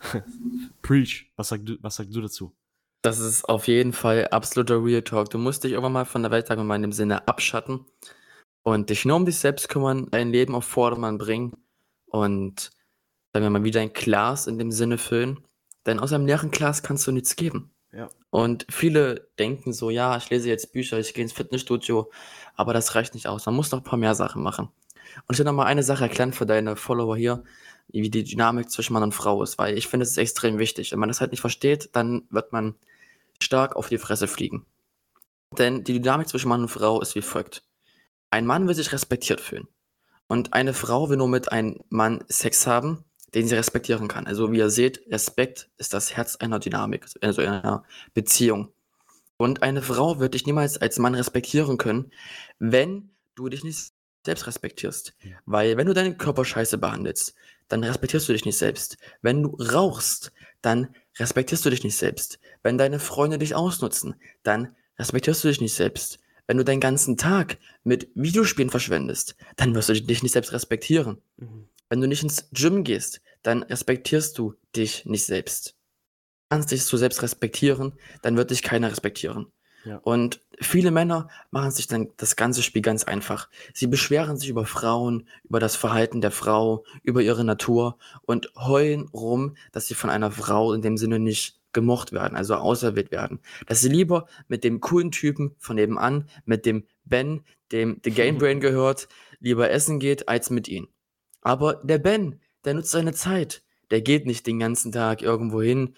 [0.82, 1.30] Preach.
[1.36, 2.52] Was, sag du, was sagst du dazu?
[3.02, 5.30] Das ist auf jeden Fall absoluter Real Talk.
[5.30, 7.84] Du musst dich irgendwann mal von der Welt, sagen in dem Sinne abschatten
[8.62, 11.56] und dich nur um dich selbst kümmern, dein Leben auf Vordermann bringen
[12.06, 12.70] und,
[13.32, 15.40] sagen wir mal, wieder ein Glas in dem Sinne füllen.
[15.86, 17.72] Denn aus einem leeren Glas kannst du nichts geben.
[17.92, 18.08] Ja.
[18.30, 22.10] Und viele denken so, ja, ich lese jetzt Bücher, ich gehe ins Fitnessstudio,
[22.54, 23.46] aber das reicht nicht aus.
[23.46, 24.70] Man muss noch ein paar mehr Sachen machen.
[25.26, 27.42] Und ich will noch mal eine Sache erklären für deine Follower hier,
[27.88, 30.92] wie die Dynamik zwischen Mann und Frau ist, weil ich finde, es ist extrem wichtig.
[30.92, 32.76] Wenn man das halt nicht versteht, dann wird man
[33.40, 34.64] stark auf die Fresse fliegen.
[35.58, 37.64] Denn die Dynamik zwischen Mann und Frau ist wie folgt.
[38.30, 39.68] Ein Mann will sich respektiert fühlen.
[40.28, 43.04] Und eine Frau will nur mit einem Mann Sex haben,
[43.34, 44.26] den sie respektieren kann.
[44.26, 48.72] Also wie ihr seht, Respekt ist das Herz einer Dynamik, also einer Beziehung.
[49.36, 52.12] Und eine Frau wird dich niemals als Mann respektieren können,
[52.58, 53.92] wenn du dich nicht
[54.24, 55.14] selbst respektierst.
[55.22, 55.36] Ja.
[55.46, 57.34] Weil wenn du deinen Körper scheiße behandelst,
[57.68, 58.98] dann respektierst du dich nicht selbst.
[59.22, 62.38] Wenn du rauchst, dann respektierst du dich nicht selbst.
[62.62, 66.20] Wenn deine Freunde dich ausnutzen, dann respektierst du dich nicht selbst.
[66.46, 71.18] Wenn du deinen ganzen Tag mit Videospielen verschwendest, dann wirst du dich nicht selbst respektieren.
[71.36, 71.68] Mhm.
[71.92, 75.72] Wenn du nicht ins Gym gehst, dann respektierst du dich nicht selbst.
[75.72, 79.52] Du kannst dich so selbst respektieren, dann wird dich keiner respektieren.
[79.84, 79.98] Ja.
[79.98, 83.50] Und viele Männer machen sich dann das ganze Spiel ganz einfach.
[83.74, 89.08] Sie beschweren sich über Frauen, über das Verhalten der Frau, über ihre Natur und heulen
[89.08, 93.40] rum, dass sie von einer Frau in dem Sinne nicht gemocht werden, also auserwählt werden.
[93.66, 98.38] Dass sie lieber mit dem coolen Typen von nebenan, mit dem Ben, dem The Game
[98.38, 99.08] Brain gehört,
[99.40, 100.88] lieber essen geht, als mit ihnen.
[101.42, 103.62] Aber der Ben, der nutzt seine Zeit.
[103.90, 105.94] Der geht nicht den ganzen Tag irgendwo hin,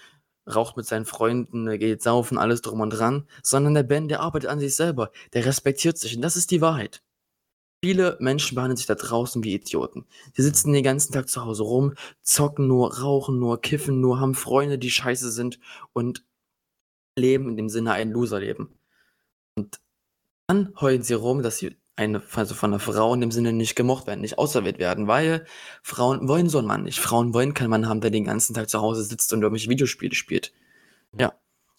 [0.52, 4.50] raucht mit seinen Freunden, geht saufen, alles drum und dran, sondern der Ben, der arbeitet
[4.50, 7.02] an sich selber, der respektiert sich und das ist die Wahrheit.
[7.82, 10.06] Viele Menschen behandeln sich da draußen wie Idioten.
[10.32, 14.34] Sie sitzen den ganzen Tag zu Hause rum, zocken nur, rauchen nur, kiffen nur, haben
[14.34, 15.60] Freunde, die scheiße sind
[15.92, 16.24] und
[17.16, 18.70] leben in dem Sinne ein Loserleben.
[19.54, 19.80] Und
[20.46, 23.76] dann heulen sie rum, dass sie eine, also von einer Frau in dem Sinne nicht
[23.76, 25.46] gemocht werden, nicht auserwählt werden, weil
[25.82, 27.00] Frauen wollen so einen Mann nicht.
[27.00, 30.14] Frauen wollen keinen Mann haben, der den ganzen Tag zu Hause sitzt und irgendwelche Videospiele
[30.14, 30.52] spielt.
[31.16, 31.34] Ja.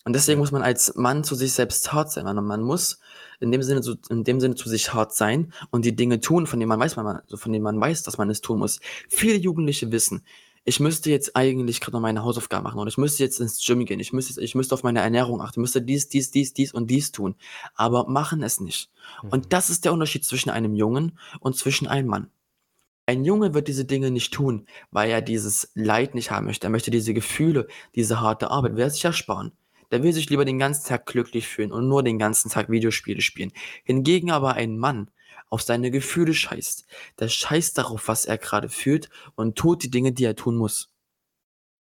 [0.06, 2.26] Und deswegen muss man als Mann zu sich selbst hart sein.
[2.26, 3.00] Man, man muss
[3.40, 6.46] in dem Sinne zu, in dem Sinne zu sich hart sein und die Dinge tun,
[6.46, 8.80] von denen man weiß, man, also von denen man weiß, dass man es tun muss.
[9.10, 10.24] Viele Jugendliche wissen,
[10.68, 13.86] ich müsste jetzt eigentlich gerade noch meine Hausaufgaben machen und ich müsste jetzt ins Gym
[13.86, 16.74] gehen, ich müsste, ich müsste auf meine Ernährung achten, ich müsste dies, dies, dies, dies
[16.74, 17.36] und dies tun,
[17.76, 18.90] aber machen es nicht.
[19.24, 19.30] Mhm.
[19.30, 22.32] Und das ist der Unterschied zwischen einem Jungen und zwischen einem Mann.
[23.06, 26.66] Ein Junge wird diese Dinge nicht tun, weil er dieses Leid nicht haben möchte.
[26.66, 29.52] Er möchte diese Gefühle, diese harte Arbeit, will er sich ersparen.
[29.92, 33.22] Der will sich lieber den ganzen Tag glücklich fühlen und nur den ganzen Tag Videospiele
[33.22, 33.52] spielen.
[33.84, 35.12] Hingegen aber ein Mann
[35.56, 36.86] auf seine Gefühle scheißt.
[37.18, 40.92] Der scheißt darauf, was er gerade fühlt und tut die Dinge, die er tun muss.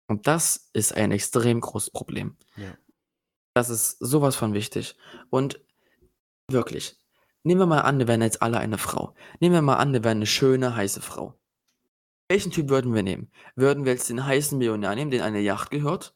[0.06, 2.36] Und das ist ein extrem großes Problem.
[2.56, 2.78] Ja.
[3.54, 4.94] Das ist sowas von wichtig.
[5.30, 5.60] Und
[6.48, 6.96] wirklich,
[7.42, 9.16] nehmen wir mal an, wir wären jetzt alle eine Frau.
[9.40, 11.34] Nehmen wir mal an, wir wären eine schöne, heiße Frau.
[12.28, 13.32] Welchen Typ würden wir nehmen?
[13.56, 16.14] Würden wir jetzt den heißen Millionär nehmen, dem eine Yacht gehört?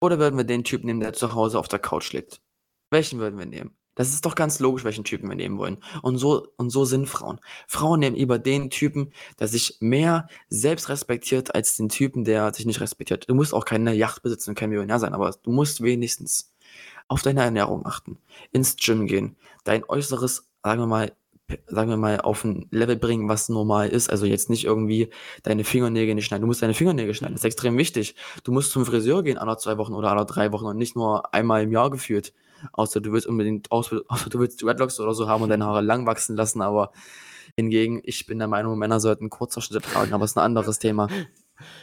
[0.00, 2.40] Oder würden wir den Typen nehmen, der zu Hause auf der Couch liegt?
[2.90, 3.76] Welchen würden wir nehmen?
[3.94, 5.78] Das ist doch ganz logisch, welchen Typen wir nehmen wollen.
[6.02, 7.40] Und so, und so sind Frauen.
[7.66, 12.66] Frauen nehmen lieber den Typen, der sich mehr selbst respektiert, als den Typen, der sich
[12.66, 13.28] nicht respektiert.
[13.28, 16.52] Du musst auch keine Yacht besitzen und kein Millionär sein, aber du musst wenigstens
[17.08, 18.18] auf deine Ernährung achten,
[18.52, 21.12] ins Gym gehen, dein Äußeres, sagen wir mal,
[21.66, 24.08] sagen wir mal, auf ein Level bringen, was normal ist.
[24.08, 25.10] Also jetzt nicht irgendwie
[25.42, 26.42] deine Fingernägel nicht schneiden.
[26.42, 27.34] Du musst deine Fingernägel schneiden.
[27.34, 28.14] Das ist extrem wichtig.
[28.44, 31.34] Du musst zum Friseur gehen alle zwei Wochen oder alle drei Wochen und nicht nur
[31.34, 32.32] einmal im Jahr gefühlt.
[32.72, 36.06] Außer du willst unbedingt, außer du willst Dreadlocks oder so haben und deine Haare lang
[36.06, 36.62] wachsen lassen.
[36.62, 36.92] Aber
[37.56, 40.78] hingegen, ich bin der Meinung, Männer sollten kurzer Schnitte tragen, aber es ist ein anderes
[40.78, 41.08] Thema.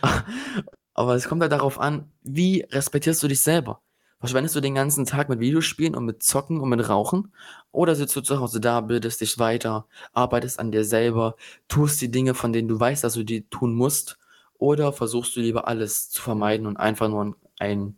[0.94, 3.82] aber es kommt halt darauf an, wie respektierst du dich selber?
[4.20, 7.32] Verschwendest du den ganzen Tag mit Videospielen und mit Zocken und mit Rauchen?
[7.72, 11.36] Oder sitzt du zu Hause da, bildest dich weiter, arbeitest an dir selber,
[11.70, 14.20] tust die Dinge, von denen du weißt, dass du die tun musst?
[14.58, 17.98] Oder versuchst du lieber alles zu vermeiden und einfach nur ein, ein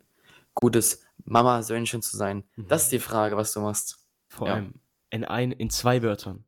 [1.16, 2.44] gutes Mama-Söhnchen zu sein?
[2.56, 2.68] Mhm.
[2.68, 4.06] Das ist die Frage, was du machst.
[4.28, 4.54] Vor ja.
[4.54, 4.74] allem
[5.10, 6.44] in, ein, in zwei Wörtern.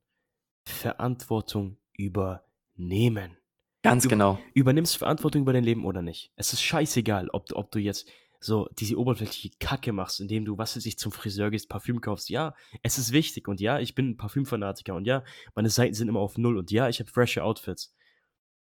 [0.64, 3.36] Verantwortung übernehmen.
[3.82, 4.38] Ganz genau.
[4.54, 6.32] Übernimmst Verantwortung über dein Leben oder nicht?
[6.36, 8.08] Es ist scheißegal, ob, ob du jetzt
[8.40, 12.30] so diese oberflächliche Kacke machst, indem du, was weiß ich, zum Friseur gehst, Parfüm kaufst.
[12.30, 16.08] Ja, es ist wichtig und ja, ich bin ein Parfümfanatiker und ja, meine Seiten sind
[16.08, 17.94] immer auf Null und ja, ich habe frische Outfits.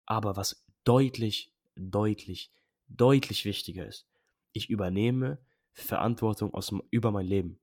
[0.05, 2.51] Aber was deutlich, deutlich,
[2.87, 4.07] deutlich wichtiger ist,
[4.53, 5.39] ich übernehme
[5.77, 7.59] Verantwortung aus, über mein Leben.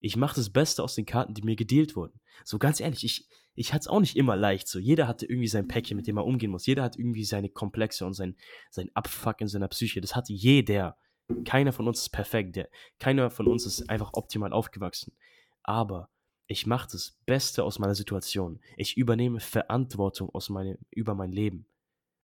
[0.00, 2.20] Ich mache das Beste aus den Karten, die mir gedealt wurden.
[2.44, 4.68] So ganz ehrlich, ich, ich hatte es auch nicht immer leicht.
[4.68, 6.66] So, jeder hatte irgendwie sein Päckchen, mit dem er umgehen muss.
[6.66, 8.36] Jeder hat irgendwie seine Komplexe und sein,
[8.70, 10.00] sein Abfuck in seiner Psyche.
[10.00, 10.96] Das hatte jeder.
[11.44, 12.54] Keiner von uns ist perfekt.
[12.54, 12.68] Der,
[13.00, 15.16] keiner von uns ist einfach optimal aufgewachsen.
[15.64, 16.10] Aber
[16.46, 18.60] ich mache das Beste aus meiner Situation.
[18.76, 21.66] Ich übernehme Verantwortung aus meine, über mein Leben.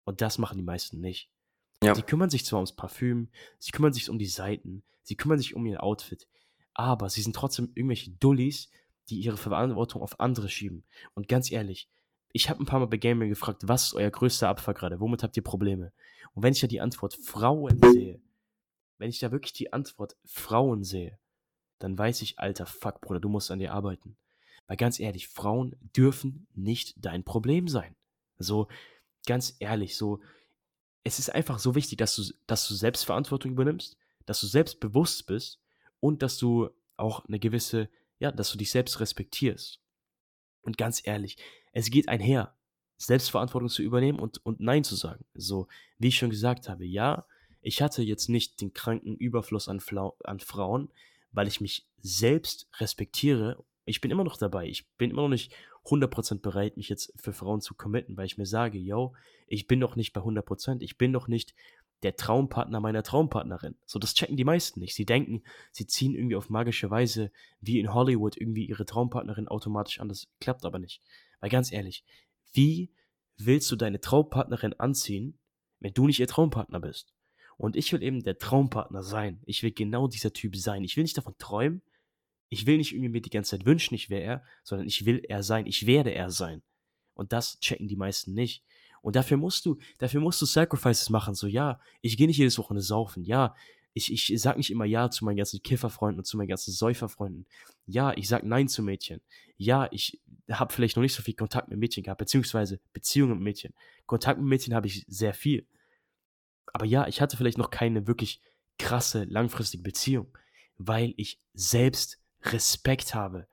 [0.05, 1.31] Und das machen die meisten nicht.
[1.83, 1.95] Ja.
[1.95, 3.29] Sie kümmern sich zwar ums Parfüm,
[3.59, 6.27] sie kümmern sich um die Seiten, sie kümmern sich um ihr Outfit,
[6.75, 8.71] aber sie sind trotzdem irgendwelche Dullis,
[9.09, 10.85] die ihre Verantwortung auf andere schieben.
[11.15, 11.89] Und ganz ehrlich,
[12.33, 15.01] ich habe ein paar Mal bei Gaming gefragt, was ist euer größter Abfall gerade?
[15.01, 15.93] Womit habt ihr Probleme?
[16.35, 18.21] Und wenn ich ja die Antwort Frauen sehe,
[18.99, 21.19] wenn ich da wirklich die Antwort Frauen sehe,
[21.79, 24.17] dann weiß ich, alter Fuck, Bruder, du musst an dir arbeiten.
[24.67, 27.97] Weil ganz ehrlich, Frauen dürfen nicht dein Problem sein.
[28.39, 28.69] So,
[29.27, 30.21] ganz ehrlich, so,
[31.05, 33.97] es ist einfach so wichtig, dass du, dass du Selbstverantwortung übernimmst,
[34.27, 35.61] dass du selbstbewusst bist
[36.01, 37.89] und dass du auch eine gewisse,
[38.19, 39.81] ja, dass du dich selbst respektierst.
[40.63, 41.37] Und ganz ehrlich,
[41.73, 42.55] es geht einher,
[42.97, 45.25] Selbstverantwortung zu übernehmen und, und Nein zu sagen.
[45.35, 45.67] So,
[45.99, 47.27] wie ich schon gesagt habe, ja,
[47.61, 50.93] ich hatte jetzt nicht den kranken Überfluss an, Flau an Frauen,
[51.33, 53.65] weil ich mich selbst respektiere.
[53.85, 54.67] Ich bin immer noch dabei.
[54.69, 55.53] Ich bin immer noch nicht
[55.85, 59.15] 100% bereit, mich jetzt für Frauen zu committen, weil ich mir sage, yo,
[59.47, 60.81] ich bin noch nicht bei 100%.
[60.81, 61.55] Ich bin noch nicht
[62.03, 63.77] der Traumpartner meiner Traumpartnerin.
[63.87, 64.95] So, das checken die meisten nicht.
[64.95, 67.31] Sie denken, sie ziehen irgendwie auf magische Weise
[67.61, 70.09] wie in Hollywood irgendwie ihre Traumpartnerin automatisch an.
[70.09, 71.01] Das klappt aber nicht.
[71.41, 72.05] Weil ganz ehrlich,
[72.53, 72.91] wie
[73.37, 75.39] willst du deine Traumpartnerin anziehen,
[75.81, 77.13] wenn du nicht ihr Traumpartner bist?
[77.57, 79.41] Und ich will eben der Traumpartner sein.
[79.47, 80.83] Ich will genau dieser Typ sein.
[80.85, 81.83] Ich will nicht davon träumen.
[82.53, 85.23] Ich will nicht irgendwie mir die ganze Zeit wünschen, ich wäre er, sondern ich will
[85.27, 85.65] er sein.
[85.65, 86.63] Ich werde er sein.
[87.15, 88.63] Und das checken die meisten nicht.
[89.01, 91.35] Und dafür musst du, dafür musst du Sacrifices machen.
[91.35, 93.25] So, ja, ich gehe nicht jedes Wochenende saufen.
[93.25, 93.55] Ja,
[93.95, 97.47] ich, ich sag nicht immer Ja zu meinen ganzen Kifferfreunden und zu meinen ganzen Säuferfreunden.
[97.87, 99.23] Ja, ich sag Nein zu Mädchen.
[99.57, 103.45] Ja, ich habe vielleicht noch nicht so viel Kontakt mit Mädchen gehabt, beziehungsweise Beziehungen mit
[103.45, 103.73] Mädchen.
[104.05, 105.67] Kontakt mit Mädchen habe ich sehr viel.
[106.67, 108.43] Aber ja, ich hatte vielleicht noch keine wirklich
[108.79, 110.37] krasse, langfristige Beziehung,
[110.77, 113.47] weil ich selbst Respekt habe.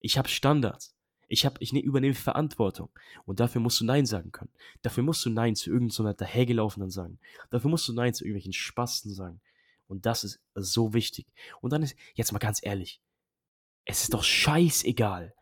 [0.00, 0.94] Ich habe Standards.
[1.30, 2.90] Ich, hab, ich ne, übernehme Verantwortung.
[3.26, 4.50] Und dafür musst du Nein sagen können.
[4.82, 7.18] Dafür musst du Nein zu irgendeiner so dahergelaufenen sagen.
[7.50, 9.40] Dafür musst du Nein zu irgendwelchen Spasten sagen.
[9.88, 11.26] Und das ist so wichtig.
[11.60, 13.02] Und dann ist, jetzt mal ganz ehrlich,
[13.84, 15.34] es ist doch scheißegal,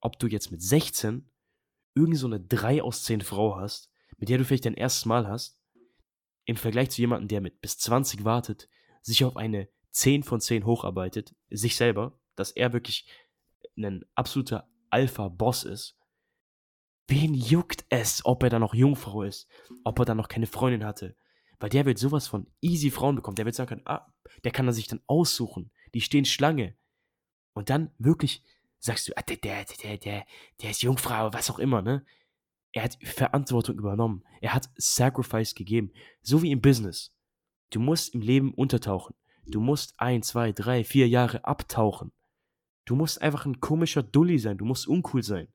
[0.00, 1.28] ob du jetzt mit 16
[1.94, 5.28] irgend so eine 3 aus 10 Frau hast, mit der du vielleicht dein erstes Mal
[5.28, 5.58] hast,
[6.44, 8.68] im Vergleich zu jemandem, der mit bis 20 wartet,
[9.02, 13.06] sich auf eine 10 von 10 hocharbeitet, sich selber, dass er wirklich
[13.78, 15.96] ein absoluter Alpha-Boss ist,
[17.08, 19.48] wen juckt es, ob er da noch Jungfrau ist,
[19.84, 21.16] ob er da noch keine Freundin hatte?
[21.58, 23.36] Weil der wird sowas von easy Frauen bekommen.
[23.36, 24.12] Der wird sagen können, ah,
[24.44, 25.70] der kann er sich dann aussuchen.
[25.94, 26.76] Die stehen Schlange.
[27.54, 28.42] Und dann wirklich
[28.78, 30.26] sagst du, ah, der, der, der, der,
[30.60, 32.04] der ist Jungfrau, was auch immer, ne?
[32.72, 34.22] Er hat Verantwortung übernommen.
[34.42, 35.90] Er hat Sacrifice gegeben.
[36.20, 37.14] So wie im Business.
[37.70, 39.14] Du musst im Leben untertauchen.
[39.46, 42.12] Du musst ein, zwei, drei, vier Jahre abtauchen.
[42.84, 44.58] Du musst einfach ein komischer Dulli sein.
[44.58, 45.48] Du musst uncool sein.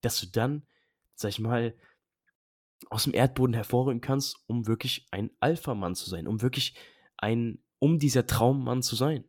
[0.00, 0.66] Dass du dann,
[1.14, 1.74] sag ich mal,
[2.90, 6.74] aus'm Erdboden hervorrücken kannst, um wirklich ein Alpha-Mann zu sein, um wirklich
[7.16, 9.24] ein um dieser Traummann zu sein.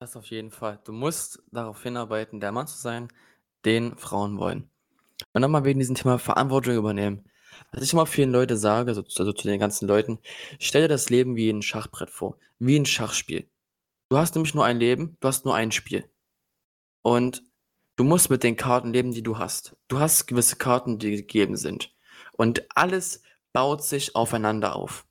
[0.00, 0.78] Das auf jeden Fall.
[0.84, 3.08] Du musst darauf hinarbeiten, der Mann zu sein,
[3.64, 4.70] den Frauen wollen.
[5.32, 7.24] Und nochmal wegen diesem Thema Verantwortung übernehmen.
[7.72, 10.18] Was ich immer vielen Leute sage, also also zu den ganzen Leuten:
[10.60, 13.48] „Stell dir das Leben wie 'n Schachbrett vor, wie 'n Schachspiel.“
[14.10, 16.04] Du hast nämlich nur ein Leben, du hast nur ein Spiel.
[17.02, 17.42] Und
[17.96, 19.76] du musst mit den Karten leben, die du hast.
[19.88, 21.94] Du hast gewisse Karten, die gegeben sind.
[22.32, 25.06] Und alles baut sich aufeinander auf.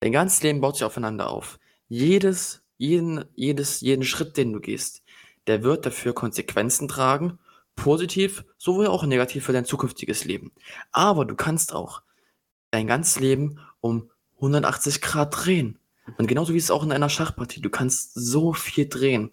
[0.00, 1.58] Dein ganzes Leben baut sich aufeinander auf.
[1.88, 5.02] Jedes jeden jedes jeden Schritt, den du gehst,
[5.48, 7.38] der wird dafür Konsequenzen tragen,
[7.80, 10.52] positiv sowie auch negativ für dein zukünftiges Leben.
[10.92, 12.02] Aber du kannst auch
[12.70, 15.78] dein ganzes Leben um 180 Grad drehen.
[16.18, 17.62] Und genauso wie es auch in einer Schachpartie.
[17.62, 19.30] Du kannst so viel drehen.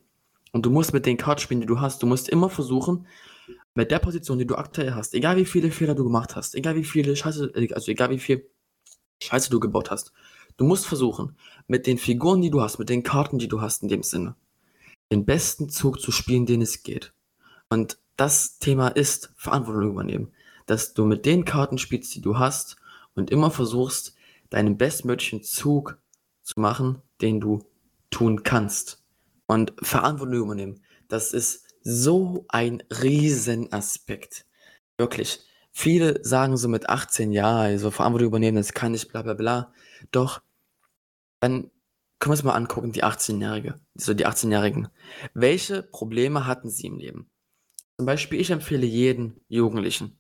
[0.54, 3.06] Und du musst mit den Karten spielen, die du hast du musst immer versuchen,
[3.76, 6.76] mit der Position, die du aktuell hast, egal wie viele Fehler du gemacht hast, egal
[6.76, 8.50] wie viele Scheiße äh, also egal wie viel
[9.22, 10.14] Scheiße du gebaut hast.
[10.56, 11.36] Du musst versuchen,
[11.68, 14.36] mit den Figuren, die du hast, mit den Karten, die du hast in dem Sinne,
[15.12, 17.14] den besten Zug zu spielen, den es geht.
[17.70, 20.34] Und das Thema ist Verantwortung übernehmen,
[20.66, 22.78] dass du mit den Karten spielst, die du hast
[23.16, 24.16] und immer versuchst,
[24.50, 25.98] deinen bestmöglichen Zug
[26.44, 27.64] zu machen, den du
[28.10, 29.04] tun kannst.
[29.46, 34.46] Und Verantwortung übernehmen, das ist so ein Riesenaspekt.
[34.98, 35.40] Wirklich.
[35.72, 39.72] Viele sagen so mit 18: „Ja, also Verantwortung übernehmen, das kann ich, bla bla bla.“
[40.12, 40.42] Doch
[41.40, 41.72] dann
[42.20, 44.90] können wir uns mal angucken, die 18-Jährige so die 18-Jährigen.
[45.34, 47.30] Welche Probleme hatten sie im Leben?
[48.00, 50.20] Zum Beispiel, ich empfehle jeden Jugendlichen,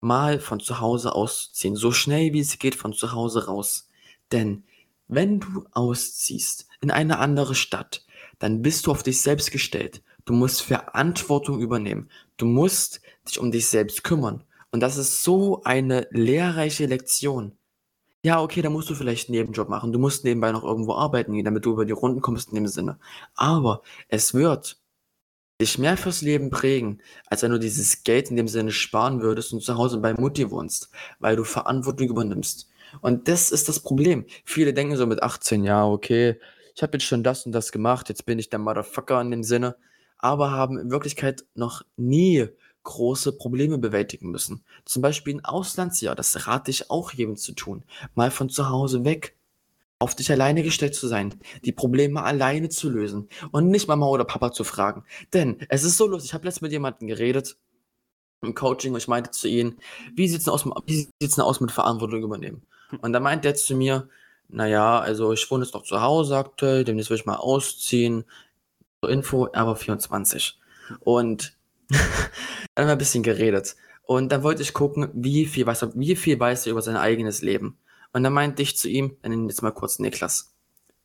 [0.00, 3.88] mal von zu Hause auszuziehen, so schnell wie es geht von zu Hause raus.
[4.32, 4.64] Denn
[5.08, 8.04] wenn du ausziehst in eine andere Stadt,
[8.38, 10.02] dann bist du auf dich selbst gestellt.
[10.26, 12.08] Du musst Verantwortung übernehmen.
[12.36, 14.44] Du musst dich um dich selbst kümmern.
[14.70, 17.52] Und das ist so eine lehrreiche Lektion.
[18.24, 19.92] Ja, okay, da musst du vielleicht 'n Nebenjob machen.
[19.92, 22.66] Du musst nebenbei noch irgendwo arbeiten gehen, damit du über die Runden kommst in dem
[22.68, 22.98] Sinne.
[23.34, 24.78] Aber es wird
[25.60, 29.52] dich mehr fürs Leben prägen, als wenn du dieses Geld in dem Sinne sparen würdest
[29.52, 32.68] und zu Hause bei Mutti wohnst, weil du Verantwortung übernimmst.
[33.00, 34.24] Und das ist das Problem.
[34.44, 36.38] Viele denken so mit 18: „Ja, okay,
[36.74, 39.42] ich habe jetzt schon das und das gemacht, jetzt bin ich der Motherfucker in dem
[39.42, 39.76] Sinne“,
[40.18, 42.46] aber haben in Wirklichkeit noch nie
[42.84, 44.64] große Probleme bewältigen müssen.
[44.84, 47.84] Zum Beispiel 'n Auslandsjahr, das rate ich auch jedem zu tun.
[48.14, 49.36] Mal von zu Hause weg,
[50.00, 51.34] auf dich alleine gestellt zu sein,
[51.64, 55.04] die Probleme alleine zu lösen und nicht Mama oder Papa zu fragen.
[55.34, 57.56] Denn es ist so lustig, ich habe letztens mit jemandem geredet
[58.42, 59.78] im Coaching und ich meinte zu ihm:
[60.14, 62.62] „Wie sieht's denn aus wie sieht's denn aus mit Verantwortung übernehmen?“
[63.02, 64.08] Und da meint der zu mir:
[64.48, 68.24] „Na ja, also ich wohne jetzt noch zu Hause aktuell, demnächst will ich mal ausziehen.“
[69.02, 70.58] Zur Info, er war 24.
[71.00, 71.56] Und
[71.90, 73.76] dann haben wir 'n bisschen geredet.
[74.02, 76.96] Und dann wollte ich gucken, wie viel weiß er wie viel weiß er über sein
[76.96, 77.78] eigenes Leben.
[78.12, 80.54] Und dann meinte ich zu ihm ihn jetzt mal kurz Niklas: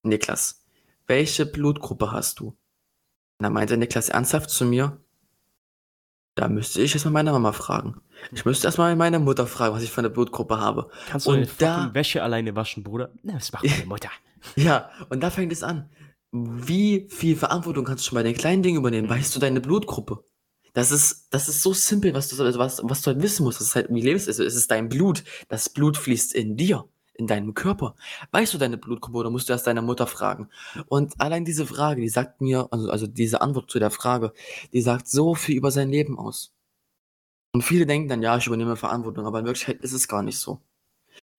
[0.03, 0.63] „Niklas,
[1.07, 2.55] welche Blutgruppe hast du?“ Und
[3.39, 4.99] dann meinte Niklas ernsthaft zu mir:
[6.35, 8.01] „Da müsste ich erst mal meine Mama fragen.
[8.31, 11.31] Ich müsste erst mal meine Mutter fragen, was ich für 'ne Blutgruppe habe.“ „Kannst du
[11.31, 14.09] deine Und da Wäsche alleine waschen, Bruder?“ „Ne, das macht meine Mutter.“
[14.57, 15.89] Ja, und da fängt es an.
[16.33, 19.07] Wie viel Verantwortung kannst du schon bei den kleinen Dingen übernehmen?
[19.09, 20.25] Weißt du deine Blutgruppe?
[20.73, 23.61] Das ist das ist so simpel, was du was was du halt wissen musst.
[23.61, 25.23] Das ist halt wie lebst es ist dein Blut.
[25.47, 26.83] Das Blut fließt in dir,
[27.15, 27.95] in deinem Körper.
[28.31, 30.49] Weißt du deine Blutgruppe oder musst du erst deine Mutter fragen?
[30.87, 34.33] Und allein diese Frage, die sagt mir also also diese Antwort zu der Frage,
[34.73, 36.51] die sagt so viel über sein Leben aus.
[37.55, 40.37] Und viele denken dann: „Ja, ich übernehme Verantwortung“, aber in Wirklichkeit ist es gar nicht
[40.39, 40.59] so.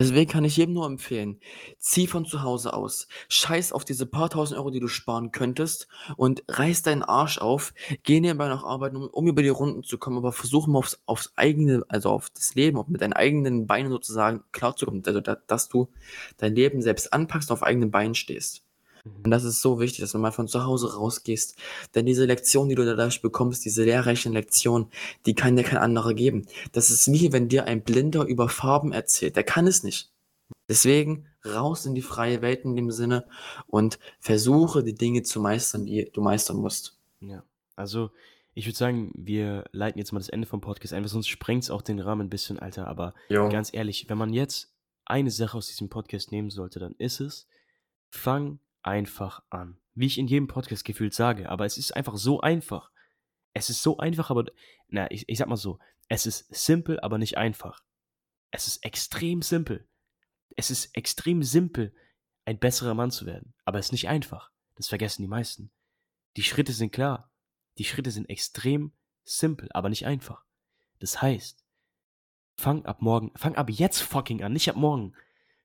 [0.00, 1.40] Deswegen kann ich jedem nur empfehlen:
[1.78, 3.06] Zieh von zu Hause aus.
[3.28, 5.86] Scheiß auf diese paar Tausend Euro, die du sparen könntest
[6.16, 7.72] und reiß deinen Arsch auf.
[8.02, 11.32] Geh nebenbei noch arbeiten, um über die Runden zu kommen, aber versuche mal aufs aufs
[11.36, 15.02] eigene also auf das Leben, auch mit deinen eigenen Beinen sozusagen klarzukommen.
[15.06, 15.88] Also da dass du
[16.38, 18.64] dein Leben selbst anpackst, auf eigenen Beinen stehst.
[19.04, 21.56] Und das ist so wichtig, dass du mal von zu Hause rausgehst.
[21.94, 24.86] Denn diese Lektion, die du dadurch bekommst, diese lehrreichen Lektionen,
[25.26, 26.46] die kann dir kein anderer geben.
[26.72, 29.36] Das ist wie wenn dir ein Blinder über Farben erzählt.
[29.36, 30.10] Der kann es nicht.
[30.68, 33.26] Deswegen raus in die freie Welt in dem Sinne
[33.66, 36.96] und versuche, die Dinge zu meistern, die du meistern musst.
[37.20, 37.42] Ja.
[37.76, 38.10] Also,
[38.54, 41.70] ich würde sagen, wir leiten jetzt mal das Ende vom Podcast ein, weil sonst sprengt's
[41.70, 42.86] auch den Rahmen 'n bisschen, Alter.
[42.86, 43.50] Aber Jo.
[43.50, 44.72] ganz ehrlich, wenn man jetzt
[45.04, 47.46] eine Sache aus diesem Podcast nehmen sollte, dann ist es:
[48.08, 49.78] Fang einfach an.
[49.94, 52.90] Wie ich in jedem Podcast gefühlt sage, aber es ist einfach so einfach.
[53.52, 54.46] Es ist so einfach, aber
[54.88, 55.78] na, ich ich sage mal so,
[56.08, 57.82] es ist simpel, aber nicht einfach.
[58.50, 59.88] Es ist extrem simpel.
[60.56, 61.94] Es ist extrem simpel,
[62.44, 64.50] ein besserer Mann zu werden, aber es ist nicht einfach.
[64.74, 65.70] Das vergessen die meisten.
[66.36, 67.30] Die Schritte sind klar.
[67.78, 68.92] Die Schritte sind extrem
[69.24, 70.44] simpel, aber nicht einfach.
[70.98, 71.64] Das heißt
[72.56, 75.14] Fang ab morgen, fang ab jetzt fucking an, nicht ab morgen.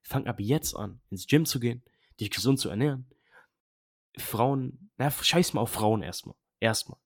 [0.02, 1.82] Fang ab jetzt an, ins Gym zu gehen,
[2.20, 3.08] dich gesund zu ernähren.
[4.16, 6.36] Frauen, na, scheiß mal auf Frauen erstmal.
[6.58, 6.98] Erstmal.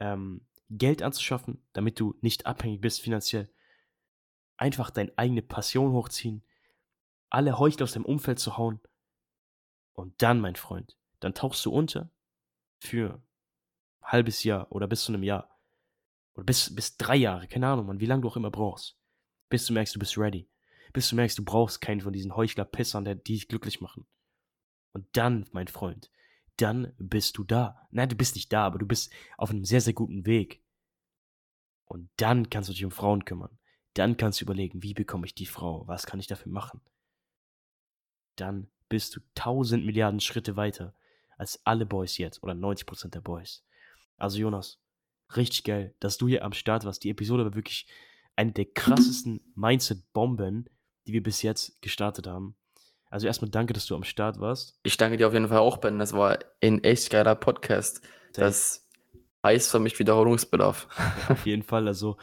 [0.00, 3.50] Ähm, Geld anzuschaffen, damit du nicht abhängig bist finanziell.
[4.56, 6.44] Einfach deine eigene Passion hochziehen,
[7.30, 8.80] alle Heuchler aus deinem Umfeld zu hauen.
[9.92, 12.10] Und dann, mein Freund, dann tauchst du unter
[12.80, 13.22] für ein
[14.12, 15.58] halbes Jahr oder bis zu einem Jahr.
[16.34, 18.98] Oder bis, bis drei Jahre, keine Ahnung, man, wie lange du auch immer brauchst.
[19.48, 20.48] Bis du merkst, du bist ready.
[20.94, 24.06] Bis du merkst, du brauchst keinen von diesen Heuchler-Pissern, die dich glücklich machen.
[24.92, 26.10] Und dann, mein Freund,
[26.56, 27.86] dann bist du da.
[27.90, 30.62] Nein, du bist nicht da, aber du bist auf einem sehr, sehr guten Weg.
[31.84, 33.58] Und dann kannst du dich um Frauen kümmern.
[33.94, 35.86] Dann kannst du überlegen, wie bekomme ich die Frau?
[35.88, 36.80] Was kann ich dafür machen?
[38.36, 40.94] Dann bist du tausend Milliarden Schritte weiter
[41.36, 43.64] als alle Boys jetzt oder 90% der Boys.
[44.16, 44.80] Also Jonas,
[45.34, 47.02] richtig geil, dass du hier am Start warst.
[47.02, 47.88] Die Episode war wirklich
[48.36, 50.68] eine der krassesten Mindset-Bomben,
[51.06, 52.54] die wir bis jetzt gestartet haben.
[53.10, 54.78] Also erstmal danke, dass du am Start warst.
[54.82, 55.98] Ich danke dir auf jeden Fall auch, Ben.
[55.98, 58.00] Das war ein echt geiler Podcast.
[58.32, 58.88] Das
[59.44, 60.88] heißt für mich Wiederholungsbedarf.
[61.28, 61.86] auf jeden Fall.
[61.86, 62.16] Also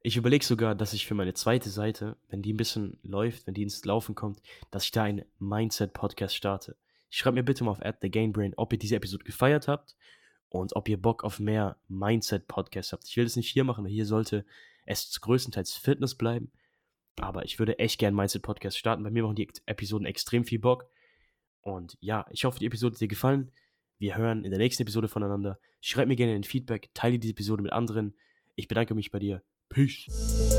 [0.00, 3.54] ich überlege sogar, dass ich für meine zweite Seite, wenn die ein bisschen läuft, wenn
[3.54, 6.76] die ins Laufen kommt, dass ich da einen Mindset-Podcast starte.
[7.08, 9.94] Schreibt mir bitte mal auf @thegainbrain, ob ihr diese Episode gefeiert habt
[10.48, 13.06] und ob ihr Bock auf mehr Mindset-Podcasts habt.
[13.06, 14.44] Ich will das nicht hier machen, weil hier sollte
[14.86, 16.50] es größtenteils Fitness bleiben.
[17.20, 19.02] Aber ich würde echt gerne Mindset-Podcast starten.
[19.02, 20.86] Bei mir machen die Episoden extrem viel Bock.
[21.60, 23.52] Und ja, ich hoffe, die Episode hat dir gefallen.
[23.98, 25.58] Wir hören in der nächsten Episode voneinander.
[25.80, 28.16] Schreib mir gerne ein Feedback, teile diese Episode mit anderen.
[28.56, 29.42] Ich bedanke mich bei dir.
[29.68, 30.51] Peace.